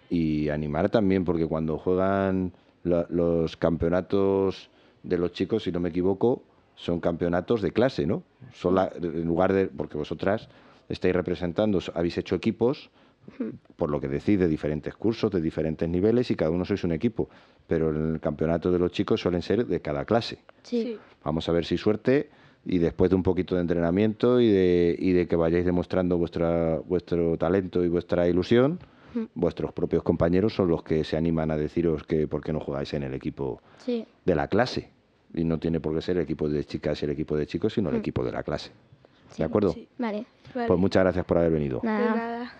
y 0.09 0.49
animar 0.49 0.89
también 0.89 1.23
porque 1.23 1.47
cuando 1.47 1.77
juegan 1.77 2.51
la- 2.83 3.05
los 3.09 3.55
campeonatos 3.57 4.69
de 5.03 5.17
los 5.17 5.31
chicos, 5.33 5.63
si 5.63 5.71
no 5.71 5.79
me 5.79 5.89
equivoco, 5.89 6.43
son 6.75 6.99
campeonatos 6.99 7.61
de 7.61 7.71
clase, 7.71 8.05
¿no? 8.05 8.23
Son 8.53 8.75
la- 8.75 8.91
en 8.95 9.25
lugar 9.25 9.53
de 9.53 9.67
porque 9.67 9.97
vosotras 9.97 10.47
estáis 10.89 11.15
representando, 11.15 11.79
habéis 11.93 12.17
hecho 12.17 12.35
equipos 12.35 12.89
por 13.75 13.91
lo 13.91 14.01
que 14.01 14.07
decís, 14.07 14.39
de 14.39 14.47
diferentes 14.47 14.95
cursos, 14.95 15.29
de 15.31 15.41
diferentes 15.41 15.87
niveles 15.87 16.31
y 16.31 16.35
cada 16.35 16.49
uno 16.49 16.65
sois 16.65 16.83
un 16.83 16.91
equipo. 16.91 17.29
Pero 17.67 17.91
en 17.91 18.13
el 18.15 18.19
campeonato 18.19 18.71
de 18.71 18.79
los 18.79 18.91
chicos 18.91 19.21
suelen 19.21 19.43
ser 19.43 19.67
de 19.67 19.79
cada 19.79 20.05
clase. 20.05 20.39
Sí. 20.63 20.97
Vamos 21.23 21.47
a 21.47 21.51
ver 21.51 21.65
si 21.65 21.77
suerte 21.77 22.29
y 22.65 22.79
después 22.79 23.09
de 23.11 23.15
un 23.15 23.23
poquito 23.23 23.53
de 23.55 23.61
entrenamiento 23.61 24.39
y 24.41 24.49
de, 24.51 24.95
y 24.97 25.11
de 25.13 25.27
que 25.27 25.35
vayáis 25.35 25.65
demostrando 25.65 26.17
vuestra, 26.17 26.79
vuestro 26.79 27.37
talento 27.37 27.83
y 27.83 27.89
vuestra 27.89 28.27
ilusión, 28.27 28.79
vuestros 29.35 29.71
propios 29.73 30.03
compañeros 30.03 30.53
son 30.55 30.69
los 30.69 30.83
que 30.83 31.03
se 31.03 31.17
animan 31.17 31.51
a 31.51 31.57
deciros 31.57 32.03
que 32.03 32.27
por 32.27 32.41
qué 32.43 32.53
no 32.53 32.59
jugáis 32.59 32.93
en 32.93 33.03
el 33.03 33.13
equipo 33.13 33.61
Sí. 33.79 34.05
de 34.25 34.35
la 34.35 34.47
clase. 34.47 34.89
Y 35.33 35.43
no 35.45 35.59
tiene 35.59 35.79
por 35.79 35.95
qué 35.95 36.01
ser 36.01 36.17
el 36.17 36.23
equipo 36.23 36.49
de 36.49 36.63
chicas 36.65 37.01
y 37.01 37.05
el 37.05 37.11
equipo 37.11 37.35
de 37.37 37.47
chicos, 37.47 37.73
sino 37.73 37.89
el 37.89 37.95
equipo 37.97 38.23
de 38.23 38.31
la 38.31 38.43
clase. 38.43 38.71
¿De 39.37 39.43
acuerdo? 39.45 39.71
Sí. 39.71 39.87
Vale. 39.97 40.25
Vale. 40.53 40.67
Pues 40.67 40.79
muchas 40.79 41.03
gracias 41.03 41.23
por 41.25 41.37
haber 41.37 41.51
venido. 41.51 41.79
De 41.81 41.87
Nada. 41.87 42.53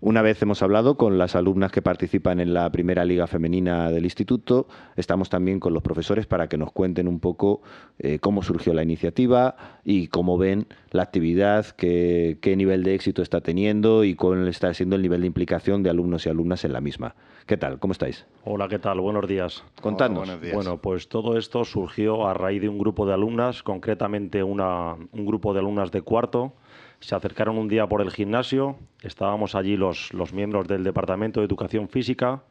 Una 0.00 0.20
vez 0.20 0.40
hemos 0.42 0.62
hablado 0.62 0.96
con 0.96 1.16
las 1.16 1.36
alumnas 1.36 1.72
que 1.72 1.80
participan 1.80 2.40
en 2.40 2.52
la 2.52 2.70
primera 2.70 3.04
liga 3.04 3.26
femenina 3.26 3.90
del 3.90 4.04
instituto, 4.04 4.66
estamos 4.96 5.30
también 5.30 5.58
con 5.58 5.72
los 5.72 5.82
profesores 5.82 6.26
para 6.26 6.48
que 6.48 6.58
nos 6.58 6.70
cuenten 6.70 7.08
un 7.08 7.18
poco 7.18 7.62
eh, 7.98 8.18
cómo 8.18 8.42
surgió 8.42 8.74
la 8.74 8.82
iniciativa 8.82 9.56
y 9.84 10.08
cómo 10.08 10.36
ven 10.36 10.66
la 10.90 11.02
actividad, 11.02 11.66
qué, 11.76 12.54
nivel 12.56 12.82
de 12.82 12.94
éxito 12.94 13.22
está 13.22 13.40
teniendo 13.40 14.04
y 14.04 14.14
cuál 14.14 14.48
está 14.48 14.72
siendo 14.74 14.96
el 14.96 15.02
nivel 15.02 15.22
de 15.22 15.26
implicación 15.28 15.82
de 15.82 15.90
alumnos 15.90 16.26
y 16.26 16.28
alumnas 16.28 16.64
en 16.64 16.72
la 16.72 16.80
misma. 16.80 17.14
¿Qué 17.46 17.56
tal? 17.56 17.78
¿Cómo 17.78 17.92
estáis? 17.92 18.26
Hola, 18.44 18.68
¿qué 18.68 18.78
tal? 18.78 19.00
Buenos 19.00 19.26
días. 19.26 19.62
Contadnos. 19.80 20.28
Bueno, 20.52 20.78
pues 20.78 21.08
todo 21.08 21.38
esto 21.38 21.64
surgió 21.64 22.26
a 22.26 22.34
raíz 22.34 22.60
de 22.60 22.68
un 22.68 22.78
grupo 22.78 23.06
de 23.06 23.14
alumnas, 23.14 23.62
concretamente 23.62 24.42
una, 24.42 24.94
un 24.94 25.26
grupo 25.26 25.52
de 25.54 25.60
alumnas 25.60 25.90
de 25.90 26.02
cuarto, 26.02 26.52
se 27.00 27.14
acercaron 27.14 27.58
un 27.58 27.68
día 27.68 27.86
por 27.86 28.00
el 28.00 28.10
gimnasio, 28.10 28.76
estábamos 29.02 29.54
allí 29.54 29.76
los, 29.76 30.12
los 30.12 30.32
miembros 30.32 30.66
del 30.66 30.84
Departamento 30.84 31.40
de 31.40 31.46
Educación 31.46 31.88
Física 31.88 32.42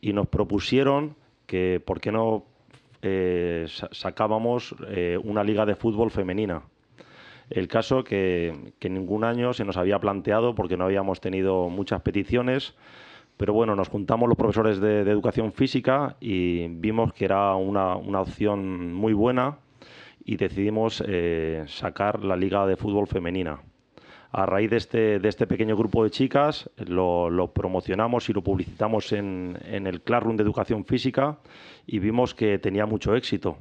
y 0.00 0.12
nos 0.12 0.28
propusieron 0.28 1.16
que 1.46 1.82
por 1.84 2.00
qué 2.00 2.12
no 2.12 2.44
eh, 3.02 3.66
sacábamos 3.92 4.74
eh, 4.88 5.18
una 5.22 5.44
liga 5.44 5.66
de 5.66 5.74
fútbol 5.74 6.10
femenina. 6.10 6.62
El 7.48 7.66
caso 7.66 8.04
que, 8.04 8.74
que 8.78 8.88
ningún 8.88 9.24
año 9.24 9.52
se 9.52 9.64
nos 9.64 9.76
había 9.76 9.98
planteado 9.98 10.54
porque 10.54 10.76
no 10.76 10.84
habíamos 10.84 11.20
tenido 11.20 11.68
muchas 11.68 12.02
peticiones, 12.02 12.74
pero 13.36 13.52
bueno, 13.52 13.74
nos 13.74 13.88
juntamos 13.88 14.28
los 14.28 14.38
profesores 14.38 14.80
de, 14.80 15.02
de 15.04 15.10
educación 15.10 15.52
física 15.52 16.16
y 16.20 16.68
vimos 16.68 17.12
que 17.12 17.24
era 17.24 17.54
una, 17.54 17.96
una 17.96 18.20
opción 18.20 18.92
muy 18.92 19.14
buena 19.14 19.58
y 20.24 20.36
decidimos 20.36 21.02
eh, 21.06 21.64
sacar 21.66 22.24
la 22.24 22.36
Liga 22.36 22.66
de 22.66 22.76
Fútbol 22.76 23.06
Femenina. 23.06 23.60
A 24.32 24.46
raíz 24.46 24.70
de 24.70 24.76
este, 24.76 25.18
de 25.18 25.28
este 25.28 25.46
pequeño 25.46 25.76
grupo 25.76 26.04
de 26.04 26.10
chicas, 26.10 26.70
lo, 26.76 27.50
promocionamos 27.52 28.28
y 28.28 28.32
lo 28.32 28.42
publicitamos 28.42 29.12
en, 29.12 29.58
en, 29.64 29.88
el 29.88 30.02
Classroom 30.02 30.36
de 30.36 30.44
Educación 30.44 30.84
Física 30.84 31.38
y 31.86 31.98
vimos 31.98 32.34
que 32.34 32.58
tenía 32.58 32.86
mucho 32.86 33.16
éxito. 33.16 33.58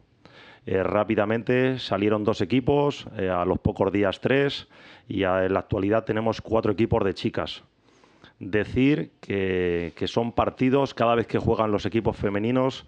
Eh, 0.66 0.84
rápidamente 0.84 1.80
salieron 1.80 2.24
dos 2.24 2.42
equipos, 2.42 3.08
eh, 3.18 3.30
a 3.30 3.46
los 3.46 3.58
pocos 3.58 3.92
días 3.92 4.20
tres, 4.22 4.68
y 5.08 5.24
en 5.24 5.54
la 5.54 5.60
actualidad 5.60 6.06
tenemos 6.06 6.42
cuatro 6.42 6.72
equipos 6.72 7.04
de 7.04 7.16
chicas. 7.16 7.64
Decir 8.38 9.12
que, 9.20 9.94
que 9.96 10.08
son 10.08 10.34
partidos, 10.34 10.94
cada 10.94 11.16
vez 11.16 11.26
que 11.26 11.40
juegan 11.40 11.72
los 11.72 11.88
equipos 11.88 12.16
femeninos, 12.16 12.86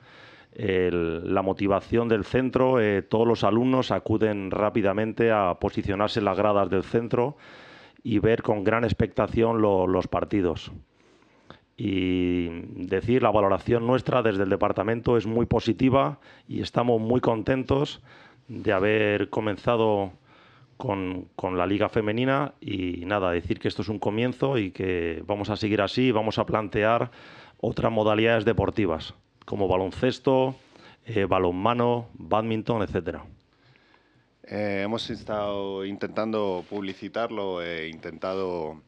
la 0.54 1.42
motivación 1.42 2.10
del 2.10 2.26
centro, 2.26 2.80
eh, 2.82 3.02
todos 3.02 3.28
los 3.28 3.44
alumnos 3.44 3.92
acuden 3.92 4.52
rápidamente 4.52 5.32
a 5.32 5.56
posicionarse 5.60 6.20
en 6.20 6.26
las 6.26 6.38
gradas 6.38 6.70
del 6.70 6.84
centro 6.84 7.38
y 8.04 8.20
ver 8.20 8.42
con 8.42 8.64
gran 8.64 8.84
expectación 8.84 9.62
los 9.62 10.08
partidos. 10.08 10.72
Y 11.78 12.50
decir, 12.86 13.24
la 13.24 13.32
valoración 13.32 13.88
nuestra 13.88 14.22
desde 14.22 14.44
el 14.44 14.50
departamento 14.50 15.18
es 15.18 15.26
muy 15.26 15.46
positiva 15.46 16.20
y 16.48 16.62
estamos 16.62 17.00
muy 17.00 17.22
contentos 17.22 18.04
de 18.48 18.74
haber 18.74 19.30
comenzado 19.30 20.12
con, 20.78 21.28
con, 21.36 21.58
la 21.58 21.66
liga 21.66 21.90
femenina 21.90 22.54
y 22.60 23.06
nada, 23.06 23.32
decir 23.32 23.60
que 23.60 23.68
esto 23.68 23.84
es 23.84 23.90
un 23.90 24.00
comienzo 24.00 24.58
y 24.58 24.72
que 24.72 25.24
vamos 25.26 25.50
a 25.50 25.56
seguir 25.56 25.82
así 25.82 26.08
y 26.08 26.12
vamos 26.12 26.40
a 26.40 26.46
plantear 26.46 27.12
otras 27.60 27.92
modalidades 27.92 28.46
deportivas 28.46 29.16
como 29.52 29.68
baloncesto, 29.68 30.56
eh, 31.06 31.26
balonmano, 31.26 32.08
badminton, 32.14 32.84
etcétera. 32.84 33.26
Eh, 34.44 34.84
hemos 34.86 35.10
estado 35.10 35.84
intentando 35.84 36.64
publicitarlo, 36.70 37.62
he 37.62 37.90
intentado 37.90 38.82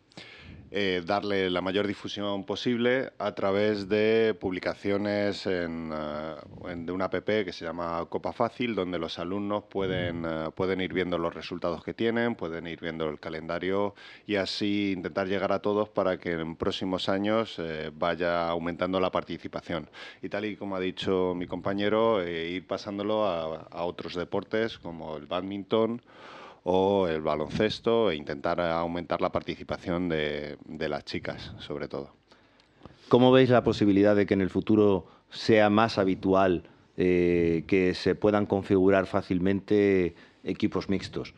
eh, 0.75 1.03
darle 1.06 1.51
la 1.51 1.62
mayor 1.62 1.86
difusión 1.86 2.46
posible 2.46 3.12
a 3.20 3.36
través 3.36 3.88
de 3.89 4.36
publicaciones 4.39 5.46
en, 5.46 5.92
eh, 5.94 6.75
de 6.77 6.92
una 6.92 7.06
app 7.06 7.25
que 7.25 7.53
se 7.53 7.63
llama 7.63 8.03
Copa 8.10 8.34
Fácil, 8.34 8.74
donde 8.74 8.98
los 8.98 9.20
alumnos 9.20 9.65
pueden, 9.65 10.25
eh, 10.25 10.50
pueden 10.56 10.82
ir 10.82 10.92
viendo 10.92 11.20
los 11.20 11.32
resultados 11.32 11.84
que 11.84 11.94
tienen, 11.94 12.34
pueden 12.34 12.65
ir 12.65 12.80
viendo 12.80 13.08
el 13.08 13.20
calendario 13.20 13.94
y 14.25 14.38
así 14.38 14.94
intentar 14.94 15.27
llegar 15.27 15.51
a 15.51 15.60
todos 15.60 15.89
para 15.89 16.18
que 16.18 16.32
en 16.32 16.56
próximos 16.56 17.08
años 17.08 17.62
vaya 17.94 18.50
aumentando 18.50 19.00
la 19.00 19.12
participación. 19.12 19.92
Y 20.24 20.30
tal 20.30 20.46
y 20.46 20.56
como 20.56 20.75
ha 20.75 20.80
dicho 20.80 21.36
mi 21.36 21.46
compañero, 21.46 22.27
ir 22.27 22.65
pasándolo 22.65 23.25
a, 23.25 23.68
a 23.70 23.84
otros 23.84 24.15
deportes 24.15 24.80
como 24.80 25.18
el 25.18 25.27
badminton 25.27 26.01
o 26.63 27.08
el 27.08 27.22
baloncesto 27.22 28.12
e 28.12 28.15
intentar 28.15 28.60
aumentar 28.62 29.22
la 29.22 29.32
participación 29.32 30.10
de, 30.10 30.58
las 30.67 31.05
chicas, 31.05 31.53
sobre 31.60 31.88
todo. 31.88 32.12
¿Cómo 33.10 33.32
veis 33.32 33.50
la 33.50 33.63
posibilidad 33.63 34.15
de 34.15 34.25
que 34.25 34.34
en 34.34 34.41
el 34.41 34.50
futuro 34.50 35.05
sea 35.29 35.70
más 35.70 35.98
habitual 35.98 36.63
eh, 36.96 37.63
que 37.67 37.93
se 37.93 38.15
puedan 38.15 38.46
configurar 38.46 39.08
fácilmente 39.08 40.15
equipos 40.43 40.89
mixtos? 40.89 41.34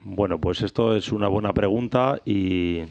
Bueno, 0.00 0.38
pues 0.38 0.60
esto 0.60 0.94
es 0.94 1.12
una 1.12 1.28
buena 1.28 1.54
pregunta 1.54 2.20
y 2.26 2.82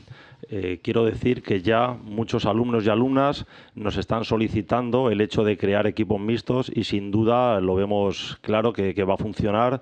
eh, 0.50 0.80
quiero 0.84 1.06
decir 1.06 1.42
que 1.42 1.62
ya 1.62 1.94
muchos 1.94 2.46
alumnos 2.46 2.86
y 2.86 2.90
alumnas 2.90 3.46
nos 3.76 3.98
están 3.98 4.26
solicitando 4.26 5.10
el 5.10 5.22
hecho 5.22 5.44
de 5.44 5.58
crear 5.58 5.88
equipos 5.88 6.20
mixtos 6.20 6.72
y 6.74 6.84
sin 6.84 7.12
duda 7.12 7.62
lo 7.62 7.76
vemos 7.76 8.38
claro 8.42 8.74
que, 8.74 8.94
va 9.04 9.14
a 9.14 9.18
funcionar 9.18 9.82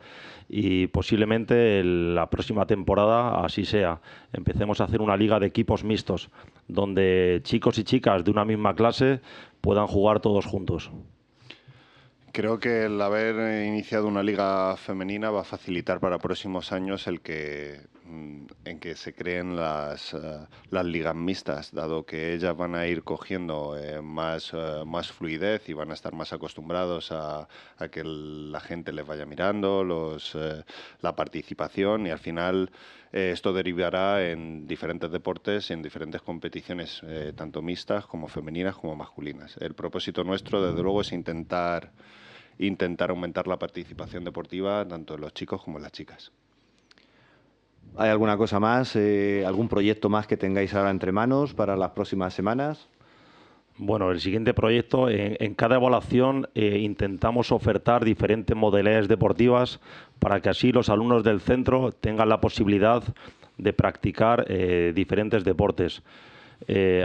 y 0.50 0.88
posiblemente 0.88 1.84
la 1.84 2.30
próxima 2.30 2.66
temporada 2.66 3.44
así 3.44 3.66
sea. 3.66 4.02
Empecemos 4.34 4.82
a 4.82 4.84
hacer 4.84 5.02
una 5.02 5.18
liga 5.18 5.40
de 5.40 5.48
equipos 5.48 5.84
mixtos 5.84 6.30
donde 6.68 7.42
chicos 7.44 7.78
y 7.80 7.84
chicas 7.84 8.24
de 8.24 8.32
una 8.32 8.46
misma 8.46 8.76
clase 8.76 9.22
puedan 9.62 9.88
jugar 9.88 10.20
todos 10.20 10.46
juntos. 10.46 10.92
Creo 12.34 12.60
que 12.60 12.86
el 12.86 13.02
haber 13.02 13.66
iniciado 13.66 14.08
una 14.08 14.24
liga 14.24 14.78
femenina 14.78 15.32
va 15.32 15.42
a 15.42 15.44
facilitar 15.44 16.00
para 16.00 16.18
próximos 16.18 16.72
años 16.72 17.08
el 17.08 17.20
que 17.20 17.82
en 18.66 18.80
que 18.80 18.96
se 18.96 19.14
creen 19.14 19.56
las, 19.56 20.14
eh, 20.14 20.48
las 20.70 20.86
ligas 20.86 21.16
mixtas, 21.16 21.72
dado 21.72 22.06
que 22.06 22.34
ellas 22.34 22.56
van 22.56 22.76
a 22.76 22.88
ir 22.88 23.04
cogiendo 23.04 23.78
eh, 23.78 24.02
más, 24.02 24.52
eh, 24.54 24.84
más 24.86 25.12
fluidez 25.12 25.68
y 25.70 25.74
van 25.74 25.92
a 25.92 25.94
estar 25.94 26.14
más 26.14 26.34
acostumbrados 26.34 27.12
a, 27.12 27.48
a 27.78 27.88
que 27.90 28.04
la 28.04 28.60
gente 28.60 28.92
les 28.94 29.06
vaya 29.06 29.26
mirando, 29.26 29.84
los, 29.84 30.38
la 31.02 31.16
participación 31.16 32.08
y 32.08 32.12
al 32.12 32.20
final 32.20 32.72
esto 33.12 33.52
derivará 33.52 34.30
en 34.30 34.68
diferentes 34.68 35.12
deportes 35.12 35.70
y 35.70 35.74
en 35.74 35.82
diferentes 35.82 36.22
competiciones, 36.22 37.02
tanto 37.36 37.62
mixtas 37.62 38.06
como 38.06 38.30
femeninas 38.30 38.76
como 38.76 38.96
masculinas. 38.96 39.58
El 39.58 39.74
propósito 39.74 40.24
nuestro, 40.24 40.66
desde 40.66 40.82
luego, 40.82 41.02
es 41.02 41.12
intentar 41.12 41.92
intentar 42.58 43.10
aumentar 43.10 43.48
la 43.48 43.58
participación 43.58 44.24
deportiva 44.24 44.88
tanto 44.88 45.16
en 45.16 45.22
los 45.22 45.34
chicos 45.34 45.62
como 45.62 45.78
en 45.78 45.84
las 45.84 45.92
chicas. 45.92 46.32
¿Hay 47.98 48.10
alguna 48.10 48.38
cosa 48.38 48.60
más, 48.60 48.96
eh, 48.96 49.44
algún 49.46 49.68
proyecto 49.68 50.08
más 50.08 50.26
que 50.26 50.38
tengáis 50.38 50.74
ahora 50.74 50.92
entre 50.92 51.12
manos 51.12 51.54
para 51.54 51.76
las 51.76 51.92
próximas 51.92 52.34
semanas? 52.34 52.88
Bueno, 53.78 54.12
el 54.12 54.22
siguiente 54.22 54.54
proyecto, 54.54 55.10
en, 55.10 55.56
cada 55.56 55.76
evaluación 55.76 56.48
eh, 56.56 56.80
intentamos 56.80 57.52
ofertar 57.52 58.06
diferentes 58.06 58.56
modalidades 58.56 59.08
deportivas 59.08 59.82
para 60.20 60.40
que 60.40 60.50
así 60.50 60.72
los 60.72 60.90
alumnos 60.90 61.24
del 61.24 61.42
centro 61.42 61.92
tengan 61.92 62.30
la 62.30 62.40
posibilidad 62.40 63.04
de 63.58 63.74
practicar 63.74 64.46
eh, 64.48 64.94
diferentes 64.96 65.44
deportes. 65.44 66.02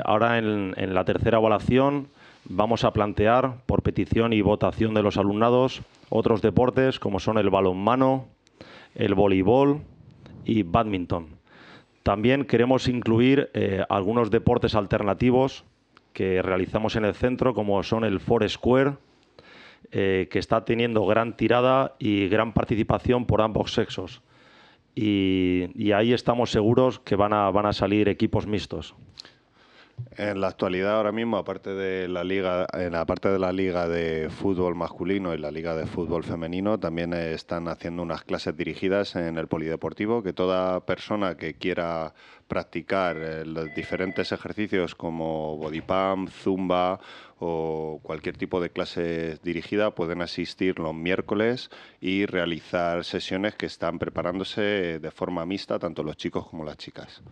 ahora 0.04 0.38
en, 0.38 0.74
en, 0.76 0.94
la 0.94 1.04
tercera 1.04 1.38
evaluación 1.38 2.08
vamos 2.44 2.84
a 2.84 2.92
plantear, 2.92 3.56
por 3.66 3.82
petición 3.82 4.32
y 4.32 4.42
votación 4.42 4.94
de 4.94 5.02
los 5.02 5.16
alumnados, 5.16 5.82
otros 6.10 6.42
deportes 6.42 7.00
como 7.00 7.18
son 7.18 7.38
el 7.38 7.50
balonmano, 7.50 8.26
el 8.94 9.14
voleibol 9.14 9.80
y 10.46 10.62
badminton. 10.62 11.36
También 12.02 12.44
queremos 12.44 12.88
incluir 12.88 13.50
eh, 13.52 13.84
algunos 13.88 14.30
deportes 14.30 14.74
alternativos 14.74 15.64
que 16.12 16.40
realizamos 16.40 16.96
en 16.96 17.04
el 17.04 17.14
centro, 17.14 17.52
como 17.52 17.82
son 17.82 18.04
el 18.04 18.20
Four 18.20 18.48
Square, 18.48 18.94
eh, 19.90 20.28
que 20.30 20.38
está 20.38 20.64
teniendo 20.64 21.04
gran 21.04 21.36
tirada 21.36 21.96
y 21.98 22.28
gran 22.28 22.52
participación 22.52 23.26
por 23.26 23.42
ambos 23.42 23.74
sexos. 23.74 24.22
Y, 24.94 25.68
y 25.74 25.92
ahí 25.92 26.12
estamos 26.12 26.50
seguros 26.50 27.00
que 27.00 27.16
van 27.16 27.32
a, 27.32 27.50
van 27.50 27.66
a 27.66 27.72
salir 27.72 28.08
equipos 28.08 28.46
mixtos. 28.46 28.94
En 30.18 30.40
la 30.40 30.48
actualidad, 30.48 30.96
ahora 30.96 31.12
mismo, 31.12 31.36
aparte 31.36 31.74
de 31.74 32.08
la 32.08 32.24
liga, 32.24 32.66
en 32.72 32.92
la 32.92 33.04
parte 33.04 33.28
de 33.28 33.38
la 33.38 33.52
liga 33.52 33.86
de 33.86 34.30
fútbol 34.30 34.74
masculino 34.74 35.34
y 35.34 35.38
la 35.38 35.50
liga 35.50 35.74
de 35.74 35.86
fútbol 35.86 36.24
femenino, 36.24 36.78
también 36.78 37.12
están 37.12 37.68
haciendo 37.68 38.02
unas 38.02 38.24
clases 38.24 38.56
dirigidas 38.56 39.14
en 39.16 39.36
el 39.36 39.46
polideportivo 39.46 40.22
que 40.22 40.32
toda 40.32 40.84
persona 40.86 41.36
que 41.36 41.54
quiera 41.54 42.14
practicar 42.48 43.16
eh, 43.18 43.44
los 43.44 43.74
diferentes 43.74 44.32
ejercicios 44.32 44.94
como 44.94 45.56
body 45.56 45.82
zumba 46.30 47.00
o 47.38 48.00
cualquier 48.02 48.38
tipo 48.38 48.60
de 48.60 48.70
clase 48.70 49.38
dirigida 49.42 49.94
pueden 49.94 50.22
asistir 50.22 50.78
los 50.78 50.94
miércoles 50.94 51.70
y 52.00 52.24
realizar 52.24 53.04
sesiones 53.04 53.54
que 53.54 53.66
están 53.66 53.98
preparándose 53.98 54.98
de 54.98 55.10
forma 55.10 55.44
mixta 55.44 55.78
tanto 55.78 56.02
los 56.02 56.16
chicos 56.16 56.46
como 56.48 56.64
las 56.64 56.78
chicas. 56.78 57.22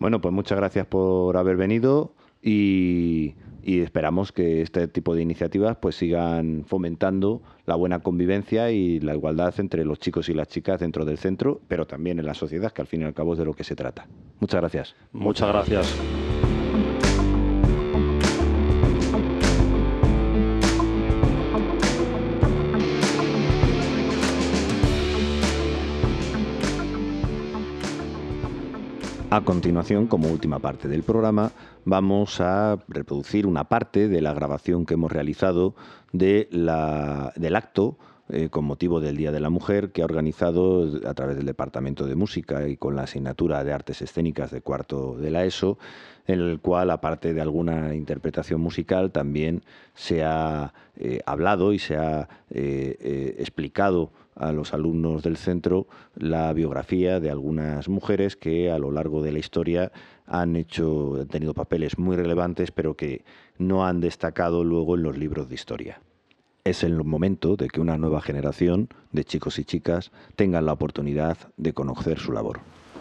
Bueno, 0.00 0.22
pues 0.22 0.32
muchas 0.32 0.58
gracias 0.58 0.86
por 0.86 1.36
haber 1.36 1.56
venido 1.56 2.14
y, 2.42 3.34
esperamos 3.62 4.32
que 4.32 4.62
este 4.62 4.88
tipo 4.88 5.14
de 5.14 5.22
iniciativas 5.22 5.76
pues 5.76 5.94
sigan 5.94 6.64
fomentando 6.66 7.42
la 7.66 7.76
buena 7.76 8.00
convivencia 8.00 8.70
y 8.70 8.98
la 8.98 9.14
igualdad 9.14 9.54
entre 9.58 9.84
los 9.84 10.00
chicos 10.00 10.28
y 10.30 10.34
las 10.34 10.48
chicas 10.48 10.80
dentro 10.80 11.04
del 11.04 11.18
centro, 11.18 11.60
pero 11.68 11.86
también 11.86 12.18
en 12.18 12.26
la 12.26 12.34
sociedad, 12.34 12.72
que 12.72 12.80
al 12.80 12.88
fin 12.88 13.02
y 13.02 13.04
al 13.04 13.14
cabo 13.14 13.34
es 13.34 13.38
de 13.38 13.44
lo 13.44 13.52
que 13.52 13.62
se 13.62 13.76
trata. 13.76 14.08
Muchas 14.40 14.60
gracias. 14.60 14.96
Muchas 15.12 15.48
gracias. 15.48 16.19
A 29.32 29.42
continuación, 29.42 30.08
como 30.08 30.28
última 30.28 30.58
parte 30.58 30.88
del 30.88 31.04
programa, 31.04 31.52
vamos 31.84 32.40
a 32.40 32.80
reproducir 32.88 33.46
una 33.46 33.62
parte 33.62 34.08
de 34.08 34.20
la 34.20 34.34
grabación 34.34 34.84
que 34.84 34.94
hemos 34.94 35.12
realizado 35.12 35.76
de 36.12 36.48
del 36.50 37.54
acto 37.54 37.96
eh, 38.28 38.48
con 38.48 38.64
motivo 38.64 39.00
del 39.00 39.16
Día 39.16 39.30
de 39.30 39.38
la 39.38 39.48
Mujer 39.48 39.92
que 39.92 40.02
ha 40.02 40.04
organizado 40.04 41.00
a 41.08 41.14
través 41.14 41.36
del 41.36 41.46
Departamento 41.46 42.06
de 42.06 42.16
Música 42.16 42.66
y 42.66 42.76
con 42.76 42.96
la 42.96 43.04
asignatura 43.04 43.62
de 43.62 43.72
Artes 43.72 44.02
Escénicas 44.02 44.50
de 44.50 44.62
cuarto 44.62 45.16
de 45.16 45.30
la 45.30 45.44
ESO, 45.44 45.78
en 46.26 46.40
el 46.40 46.58
cual, 46.58 46.90
aparte 46.90 47.32
de 47.32 47.40
alguna 47.40 47.94
interpretación 47.94 48.60
musical, 48.60 49.12
también 49.12 49.62
se 49.94 50.24
ha 50.24 50.74
eh, 50.96 51.20
hablado 51.24 51.72
y 51.72 51.78
se 51.78 51.96
ha 51.96 52.28
eh, 52.50 53.36
explicado 53.38 54.10
a 54.40 54.52
los 54.52 54.74
alumnos 54.74 55.22
del 55.22 55.36
centro 55.36 55.86
la 56.16 56.52
biografía 56.52 57.20
de 57.20 57.30
algunas 57.30 57.88
mujeres 57.88 58.36
que 58.36 58.70
a 58.70 58.78
lo 58.78 58.90
largo 58.90 59.22
de 59.22 59.32
la 59.32 59.38
historia 59.38 59.92
han 60.26 60.56
hecho 60.56 61.16
han 61.20 61.28
tenido 61.28 61.54
papeles 61.54 61.98
muy 61.98 62.16
relevantes 62.16 62.70
pero 62.70 62.96
que 62.96 63.24
no 63.58 63.86
han 63.86 64.00
destacado 64.00 64.64
luego 64.64 64.96
en 64.96 65.02
los 65.02 65.18
libros 65.18 65.48
de 65.48 65.54
historia. 65.54 66.00
Es 66.64 66.82
el 66.82 67.02
momento 67.04 67.56
de 67.56 67.68
que 67.68 67.80
una 67.80 67.98
nueva 67.98 68.20
generación 68.20 68.88
de 69.12 69.24
chicos 69.24 69.58
y 69.58 69.64
chicas 69.64 70.10
tengan 70.36 70.66
la 70.66 70.72
oportunidad 70.72 71.36
de 71.56 71.72
conocer 71.72 72.18
su 72.18 72.32
labor. 72.32 72.60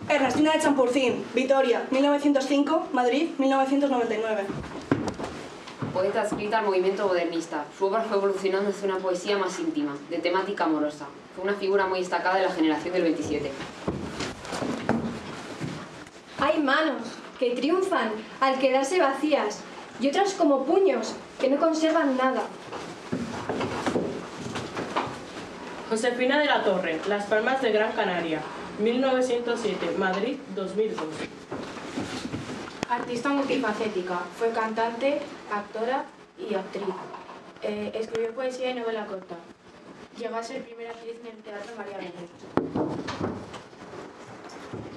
Ernestina 0.09 0.53
de 0.53 0.59
Champurcín, 0.59 1.23
Vitoria, 1.35 1.87
1905, 1.91 2.89
Madrid, 2.93 3.29
1999 3.37 4.43
poeta 5.99 6.21
adscrita 6.21 6.59
al 6.59 6.65
movimiento 6.65 7.05
modernista. 7.05 7.65
Su 7.77 7.87
obra 7.87 8.01
fue 8.03 8.15
evolucionando 8.15 8.69
hacia 8.69 8.87
una 8.87 8.99
poesía 8.99 9.37
más 9.37 9.59
íntima, 9.59 9.97
de 10.09 10.19
temática 10.19 10.63
amorosa. 10.63 11.05
Fue 11.35 11.43
una 11.43 11.55
figura 11.55 11.87
muy 11.87 11.99
destacada 11.99 12.37
de 12.37 12.43
la 12.43 12.51
generación 12.51 12.93
del 12.93 13.03
27. 13.03 13.51
Hay 16.39 16.59
manos 16.59 17.01
que 17.37 17.51
triunfan 17.51 18.11
al 18.39 18.59
quedarse 18.59 18.97
vacías 18.97 19.59
y 19.99 20.07
otras 20.07 20.35
como 20.35 20.63
puños 20.63 21.15
que 21.37 21.49
no 21.49 21.57
conservan 21.57 22.15
nada. 22.15 22.43
Josefina 25.89 26.39
de 26.39 26.45
la 26.45 26.63
Torre, 26.63 27.01
Las 27.09 27.25
Palmas 27.25 27.61
de 27.61 27.73
Gran 27.73 27.91
Canaria, 27.91 28.39
1907, 28.79 29.95
Madrid, 29.97 30.37
2002. 30.55 31.05
Artista 32.89 33.29
multifacética, 33.29 34.19
fue 34.35 34.49
cantante, 34.49 35.21
actora 35.51 36.05
y 36.39 36.55
actriz. 36.55 36.85
Eh, 37.61 37.91
escribió 37.93 38.33
poesía 38.33 38.71
y 38.71 38.73
novela 38.73 39.05
corta. 39.05 39.35
Llegó 40.17 40.37
a 40.37 40.43
ser 40.43 40.63
primera 40.63 40.89
actriz 40.89 41.17
en 41.21 41.27
el 41.27 41.43
Teatro 41.43 41.75
María 41.77 41.97
Méndez. 41.97 42.29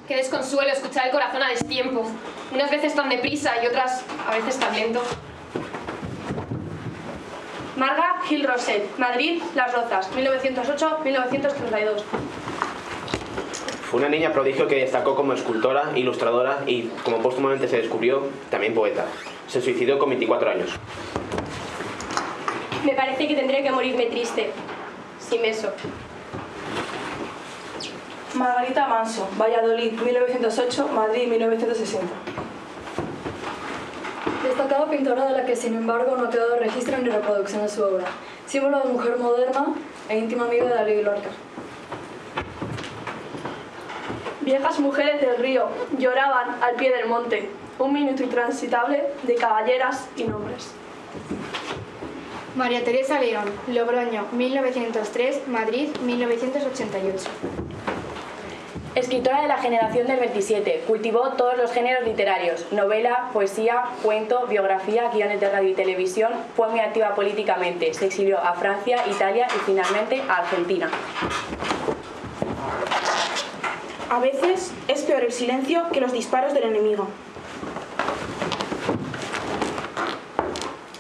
Qué 0.09 0.17
desconsuelo 0.17 0.73
escuchar 0.73 1.07
el 1.07 1.13
corazón 1.13 1.43
a 1.43 1.51
destiempo. 1.51 2.11
Unas 2.51 2.71
veces 2.71 2.95
tan 2.95 3.11
deprisa 3.11 3.63
y 3.63 3.67
otras 3.67 4.03
a 4.27 4.37
veces 4.37 4.59
tan 4.59 4.75
lento. 4.75 5.03
Marga 7.77 8.23
Gil 8.25 8.45
Roset, 8.45 8.97
Madrid, 8.97 9.43
Las 9.55 9.71
Rozas, 9.75 10.11
1908-1932. 10.13 12.05
Fue 13.93 14.01
una 14.01 14.09
niña 14.09 14.33
prodigio 14.33 14.67
que 14.69 14.77
destacó 14.77 15.15
como 15.15 15.35
escultora, 15.35 15.93
ilustradora 15.95 16.61
y, 16.67 16.85
como 17.05 17.19
póstumamente 17.19 17.69
se 17.69 17.77
descubrió, 17.77 18.23
también 18.49 18.73
poeta. 18.73 19.05
Se 19.49 19.61
suicidó 19.61 19.99
con 19.99 20.09
24 20.09 20.51
años. 20.51 20.71
Me 22.87 22.95
parece 22.95 23.29
que 23.29 23.35
tendría 23.35 23.63
que 23.63 23.71
morirme 23.71 24.07
triste. 24.07 24.51
Sin 25.21 25.45
eso. 25.45 25.69
Margarita 28.33 28.89
Manso, 28.89 29.29
Valladolid, 29.39 29.93
1908, 29.93 30.89
Madrid, 30.89 31.29
1960. 31.29 32.07
Destacada 34.43 34.89
pintora 34.89 35.27
de 35.27 35.33
la 35.33 35.45
que, 35.45 35.55
sin 35.55 35.75
embargo, 35.75 36.17
no 36.17 36.29
ha 36.29 36.31
quedado 36.31 36.57
registro 36.57 36.97
ni 36.97 37.11
reproducción 37.11 37.61
de 37.61 37.69
su 37.69 37.83
obra. 37.83 38.07
Símbolo 38.47 38.81
de 38.81 38.89
mujer 38.91 39.19
moderna 39.19 39.67
e 40.09 40.17
íntima 40.17 40.47
amiga 40.47 40.65
de 40.65 40.75
Dalí 40.77 41.03
Lorca. 41.03 41.29
Viejas 44.53 44.81
mujeres 44.81 45.19
del 45.19 45.39
río 45.39 45.67
lloraban 45.97 46.63
al 46.63 46.75
pie 46.75 46.95
del 46.95 47.09
monte, 47.09 47.49
un 47.79 47.91
minuto 47.91 48.23
intransitable 48.23 49.03
de 49.23 49.35
caballeras 49.37 50.07
y 50.15 50.25
nombres. 50.25 50.73
María 52.55 52.85
Teresa 52.85 53.19
León, 53.19 53.47
Logroño, 53.69 54.27
1903, 54.33 55.49
Madrid, 55.49 55.89
1988. 56.03 57.31
Escritora 58.95 59.41
de 59.41 59.49
la 59.49 59.57
generación 59.57 60.07
del 60.07 60.21
27, 60.21 60.85
cultivó 60.87 61.31
todos 61.31 61.57
los 61.57 61.73
géneros 61.73 62.05
literarios, 62.07 62.71
novela, 62.73 63.31
poesía, 63.33 63.85
cuento, 64.03 64.47
biografía, 64.49 65.09
guiones 65.15 65.41
de 65.41 65.49
radio 65.49 65.71
y 65.71 65.75
televisión, 65.75 66.31
fue 66.55 66.69
muy 66.69 66.81
activa 66.81 67.15
políticamente, 67.15 67.95
se 67.95 68.05
exilió 68.05 68.39
a 68.39 68.53
Francia, 68.53 69.03
Italia 69.11 69.47
y 69.57 69.59
finalmente 69.61 70.21
a 70.29 70.37
Argentina. 70.41 70.91
A 74.13 74.19
veces 74.19 74.71
es 74.89 75.01
peor 75.05 75.25
el 75.25 75.33
silencio 75.33 75.85
que 75.91 75.99
los 75.99 76.13
disparos 76.13 76.53
del 76.53 76.65
enemigo. 76.65 77.09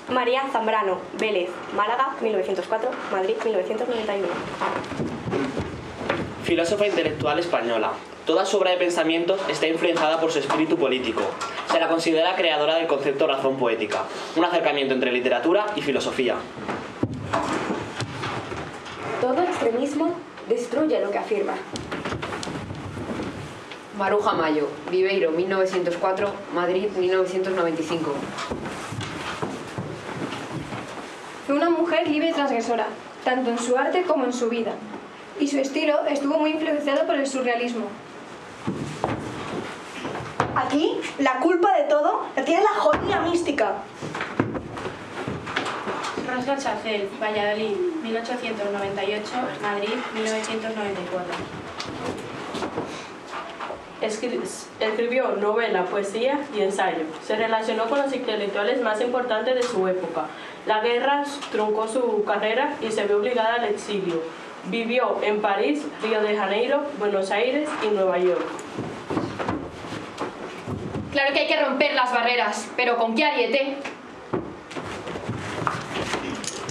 María 0.09 0.44
Zambrano, 0.51 0.96
Vélez, 1.20 1.51
Málaga, 1.77 2.16
1904, 2.22 2.88
Madrid, 3.12 3.35
1991. 3.44 4.27
Filósofa 6.44 6.87
intelectual 6.87 7.38
española. 7.38 7.92
Toda 8.25 8.46
su 8.46 8.57
obra 8.57 8.70
de 8.70 8.79
pensamientos 8.79 9.42
está 9.46 9.66
influenciada 9.66 10.18
por 10.18 10.33
su 10.33 10.38
espíritu 10.38 10.79
político. 10.79 11.20
Se 11.70 11.79
la 11.79 11.88
considera 11.88 12.35
creadora 12.35 12.77
del 12.77 12.87
concepto 12.87 13.27
razón 13.27 13.59
poética, 13.59 14.05
un 14.37 14.46
acercamiento 14.46 14.94
entre 14.94 15.12
literatura 15.12 15.66
y 15.77 15.83
filosofía. 15.83 16.37
Todo 19.20 19.42
extremismo 19.42 20.14
destruye 20.48 20.98
lo 20.98 21.11
que 21.11 21.18
afirma. 21.18 21.53
Maruja 23.98 24.33
Mayo, 24.33 24.68
Viveiro, 24.90 25.31
1904, 25.33 26.33
Madrid, 26.55 26.88
1995. 26.96 28.14
Fue 31.46 31.55
una 31.55 31.68
mujer 31.68 32.09
libre 32.09 32.31
y 32.31 32.33
transgresora, 32.33 32.87
tanto 33.24 33.50
en 33.50 33.59
su 33.59 33.76
arte 33.76 34.05
como 34.05 34.24
en 34.24 34.33
su 34.33 34.48
vida, 34.48 34.72
y 35.38 35.48
su 35.48 35.59
estilo 35.59 36.07
estuvo 36.07 36.38
muy 36.38 36.52
influenciado 36.52 37.07
por 37.07 37.16
el 37.16 37.26
surrealismo. 37.26 37.87
Aquí, 40.57 40.98
la 41.18 41.40
culpa 41.40 41.76
de 41.76 41.85
todo 41.85 42.22
la 42.35 42.44
tiene 42.44 42.62
la 42.62 42.81
jodida 42.81 43.20
mística. 43.20 43.74
Rosa 46.26 46.57
Chacel, 46.57 47.11
Valladolid, 47.20 47.76
1898, 48.02 49.31
Madrid, 49.61 49.94
1994. 50.14 51.62
Escribió 54.02 55.36
novela, 55.36 55.84
poesía 55.84 56.40
y 56.56 56.60
ensayo. 56.60 57.04
Se 57.24 57.36
relacionó 57.36 57.84
con 57.84 58.00
los 58.00 58.12
intelectuales 58.12 58.82
más 58.82 59.00
importantes 59.00 59.54
de 59.54 59.62
su 59.62 59.86
época. 59.86 60.26
La 60.66 60.80
guerra 60.80 61.22
truncó 61.52 61.86
su 61.86 62.24
carrera 62.24 62.76
y 62.82 62.90
se 62.90 63.04
vio 63.04 63.18
obligada 63.18 63.54
al 63.54 63.64
exilio. 63.66 64.20
Vivió 64.64 65.20
en 65.22 65.40
París, 65.40 65.86
Río 66.02 66.20
de 66.20 66.36
Janeiro, 66.36 66.82
Buenos 66.98 67.30
Aires 67.30 67.68
y 67.84 67.94
Nueva 67.94 68.18
York. 68.18 68.44
Claro 71.12 71.32
que 71.32 71.40
hay 71.40 71.46
que 71.46 71.60
romper 71.60 71.94
las 71.94 72.12
barreras, 72.12 72.68
pero 72.76 72.96
¿con 72.96 73.14
qué 73.14 73.24
ariete? 73.24 73.76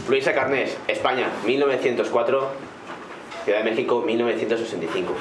Luisa 0.10 0.34
Carnés, 0.34 0.78
España, 0.88 1.28
1904, 1.46 2.50
Ciudad 3.46 3.60
de 3.60 3.64
México, 3.64 4.02
1965 4.02 5.14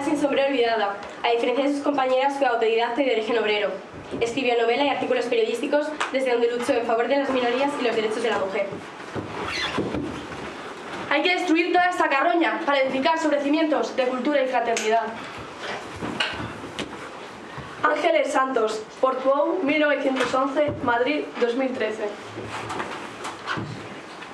sin 0.00 0.18
sombrero 0.18 0.48
olvidada. 0.48 0.96
A 1.22 1.30
diferencia 1.30 1.64
de 1.64 1.72
sus 1.72 1.82
compañeras, 1.82 2.38
fue 2.38 2.46
autodidacta 2.46 3.02
y 3.02 3.04
de 3.04 3.12
origen 3.12 3.38
obrero. 3.38 3.70
Escribió 4.20 4.60
novela 4.60 4.84
y 4.84 4.88
artículos 4.88 5.26
periodísticos 5.26 5.88
desde 6.12 6.32
donde 6.32 6.50
luchó 6.50 6.72
en 6.72 6.86
favor 6.86 7.08
de 7.08 7.18
las 7.18 7.30
minorías 7.30 7.70
y 7.80 7.84
los 7.84 7.94
derechos 7.94 8.22
de 8.22 8.30
la 8.30 8.38
mujer. 8.38 8.66
Hay 11.10 11.22
que 11.22 11.34
destruir 11.34 11.72
toda 11.72 11.90
esta 11.90 12.08
carroña 12.08 12.60
para 12.64 12.80
edificar 12.80 13.18
sobre 13.18 13.42
cimientos 13.42 13.94
de 13.96 14.04
cultura 14.04 14.42
y 14.42 14.48
fraternidad. 14.48 15.08
Ángeles 17.82 18.32
Santos, 18.32 18.82
Portbou, 19.00 19.62
1911, 19.62 20.72
Madrid, 20.84 21.24
2013. 21.40 22.04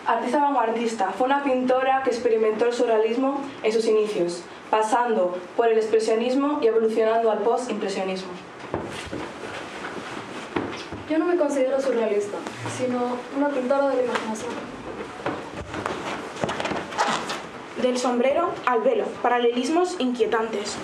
Artista 0.06 0.38
vanguardista, 0.38 1.10
fue 1.12 1.26
una 1.26 1.42
pintora 1.42 2.02
que 2.02 2.10
experimentó 2.10 2.66
el 2.66 2.72
surrealismo 2.72 3.42
en 3.62 3.72
sus 3.72 3.86
inicios, 3.86 4.42
pasando 4.70 5.36
por 5.56 5.68
el 5.68 5.78
expresionismo 5.78 6.58
y 6.62 6.66
evolucionando 6.66 7.30
al 7.30 7.38
post-impresionismo. 7.38 8.30
Yo 11.08 11.18
no 11.18 11.24
me 11.24 11.36
considero 11.36 11.80
surrealista, 11.80 12.36
sino 12.76 13.00
una 13.36 13.48
pintora 13.48 13.88
de 13.88 13.96
la 13.96 14.02
imaginación. 14.02 14.50
Del 17.80 17.96
sombrero 17.96 18.50
al 18.66 18.82
velo, 18.82 19.04
paralelismos 19.22 19.96
inquietantes. 20.00 20.76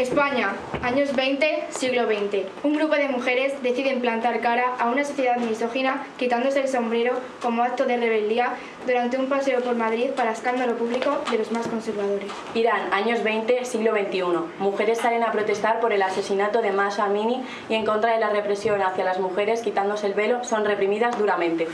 España, 0.00 0.54
años 0.82 1.14
20, 1.14 1.66
siglo 1.70 2.06
XX. 2.06 2.46
Un 2.64 2.74
grupo 2.74 2.96
de 2.96 3.08
mujeres 3.08 3.62
deciden 3.62 4.00
plantar 4.00 4.40
cara 4.40 4.74
a 4.78 4.88
una 4.88 5.04
sociedad 5.04 5.36
misógina 5.36 6.04
quitándose 6.18 6.62
el 6.62 6.68
sombrero 6.68 7.12
como 7.40 7.62
acto 7.62 7.84
de 7.84 7.96
rebeldía 7.96 8.54
durante 8.86 9.18
un 9.18 9.28
paseo 9.28 9.60
por 9.60 9.76
Madrid 9.76 10.10
para 10.16 10.32
escándalo 10.32 10.76
público 10.76 11.22
de 11.30 11.38
los 11.38 11.52
más 11.52 11.68
conservadores. 11.68 12.30
Irán, 12.54 12.92
años 12.92 13.22
20, 13.22 13.64
siglo 13.64 13.92
XXI. 13.92 14.22
Mujeres 14.58 14.98
salen 14.98 15.22
a 15.22 15.30
protestar 15.30 15.78
por 15.78 15.92
el 15.92 16.02
asesinato 16.02 16.60
de 16.60 16.72
Masha 16.72 17.04
Amini 17.04 17.44
y 17.68 17.74
en 17.74 17.84
contra 17.84 18.14
de 18.14 18.18
la 18.18 18.30
represión 18.30 18.82
hacia 18.82 19.04
las 19.04 19.20
mujeres 19.20 19.62
quitándose 19.62 20.08
el 20.08 20.14
velo 20.14 20.42
son 20.42 20.64
reprimidas 20.64 21.16
duramente. 21.18 21.68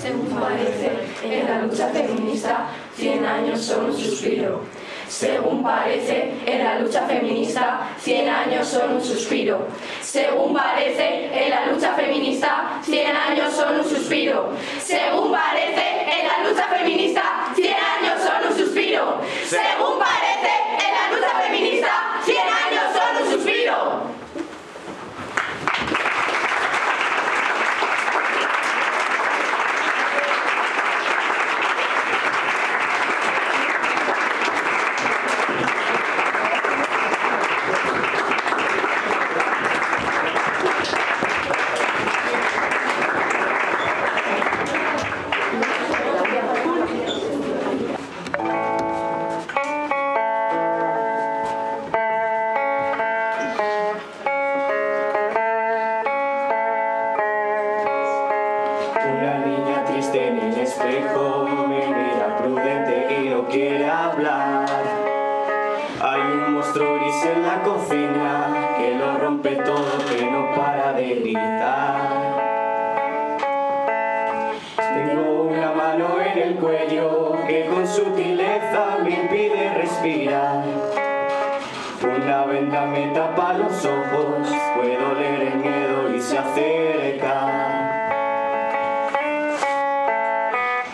Según 0.00 0.28
parece, 0.28 0.92
en 1.22 1.46
la 1.46 1.58
lucha 1.60 1.88
feminista, 1.88 2.68
100 2.96 3.26
años 3.26 3.60
son 3.60 3.84
un 3.86 3.98
suspiro. 3.98 4.62
Según 5.06 5.62
parece, 5.62 6.32
en 6.46 6.64
la 6.64 6.78
lucha 6.78 7.02
feminista, 7.06 7.90
100 7.98 8.28
años 8.28 8.66
son 8.66 8.94
un 8.94 9.04
suspiro. 9.04 9.66
Según 10.00 10.54
parece, 10.54 11.28
en 11.44 11.50
la 11.50 11.66
lucha 11.66 11.92
feminista, 11.92 12.80
100 12.82 13.14
años 13.14 13.52
son 13.52 13.76
un 13.78 13.84
suspiro. 13.84 14.52
Según 14.82 15.32
parece, 15.32 15.84
en 16.18 16.26
la 16.28 16.48
lucha 16.48 16.66
feminista, 16.68 17.52
100 17.54 17.74
años 17.74 18.22
son 18.22 18.50
un 18.50 18.58
suspiro. 18.58 19.20
Según 19.44 19.98
parece, 19.98 20.52
en 20.80 20.92
la 20.94 21.14
lucha 21.14 21.30
feminista, 21.44 21.92
100 22.24 22.38
años 22.38 22.84
son 22.94 23.22
un 23.22 23.32
suspiro. 23.32 24.09
Respirar. 79.90 80.64
Una 82.02 82.44
venda 82.46 82.86
me 82.86 83.08
tapa 83.08 83.54
los 83.54 83.84
ojos, 83.84 84.48
puedo 84.74 85.14
leer 85.14 85.52
el 85.52 85.56
miedo 85.56 86.14
y 86.14 86.20
se 86.20 86.38
acerca. 86.38 87.96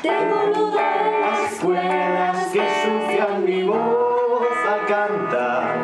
Tengo 0.02 0.74
las 1.20 1.60
cuerdas 1.60 2.46
que 2.52 2.60
sucian 2.60 3.44
mi 3.44 3.62
voz 3.64 4.46
al 4.68 4.86
cantar. 4.86 5.74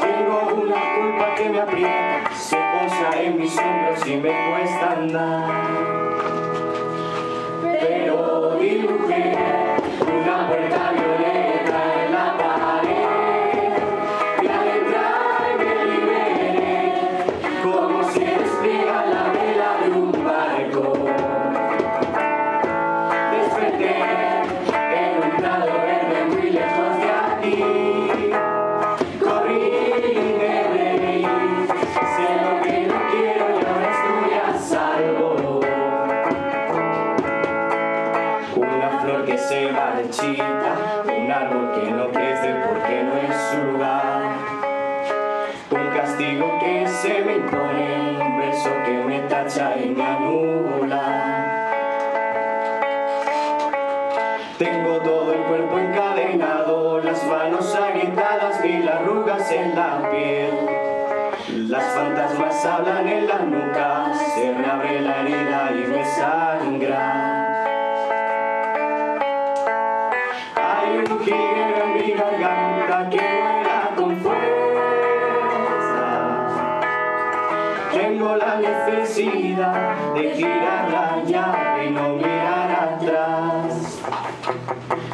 Tengo 0.00 0.62
una 0.62 0.76
culpa 0.96 1.34
que 1.36 1.48
me 1.50 1.60
aprieta, 1.60 2.30
se 2.34 2.56
posa 2.56 3.20
en 3.20 3.38
mis 3.38 3.58
hombros 3.58 4.06
y 4.06 4.16
me 4.16 4.50
cuesta 4.50 4.92
andar. 4.92 5.67
Y 49.56 49.88
me 49.88 50.04
anula. 50.04 51.46
Tengo 54.58 54.98
todo 54.98 55.32
el 55.32 55.40
cuerpo 55.40 55.78
encadenado, 55.78 57.00
las 57.00 57.24
manos 57.26 57.74
agrietadas, 57.74 58.62
mil 58.62 58.86
arrugas 58.86 59.50
en 59.50 59.74
la 59.74 60.10
piel. 60.10 60.50
Las 61.70 61.82
fantasmas 61.94 62.62
hablan 62.66 63.08
en 63.08 63.26
la 63.26 63.38
nuca, 63.38 63.67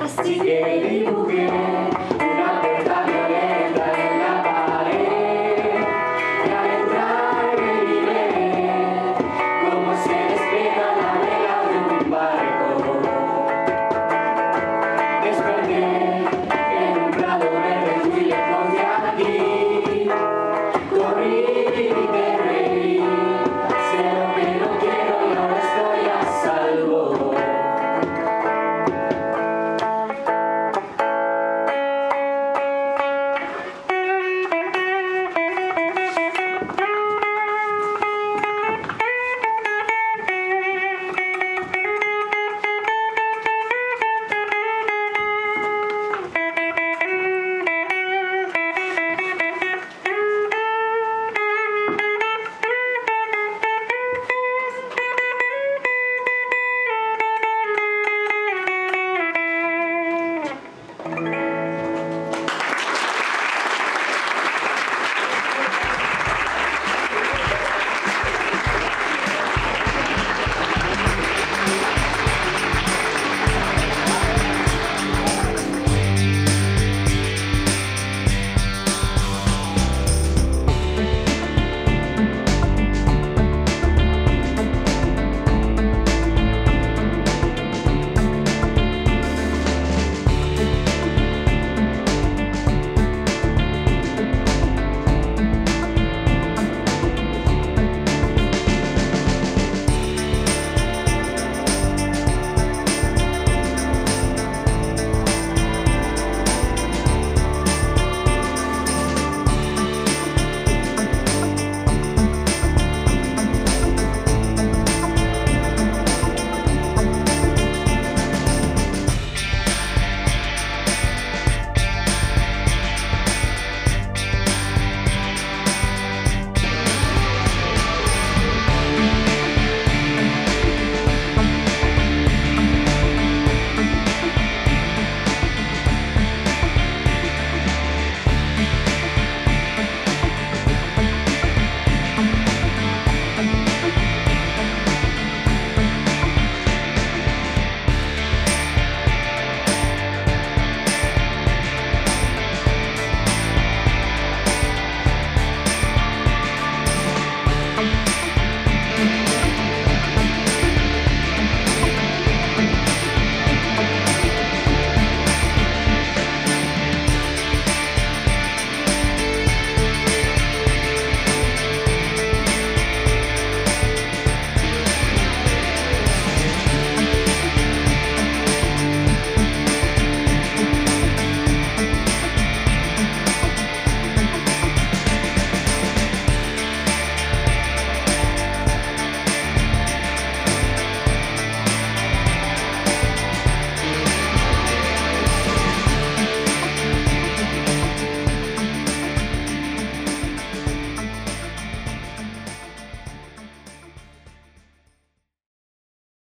y 0.05 1.05
no 1.05 1.25
mirar 1.25 1.94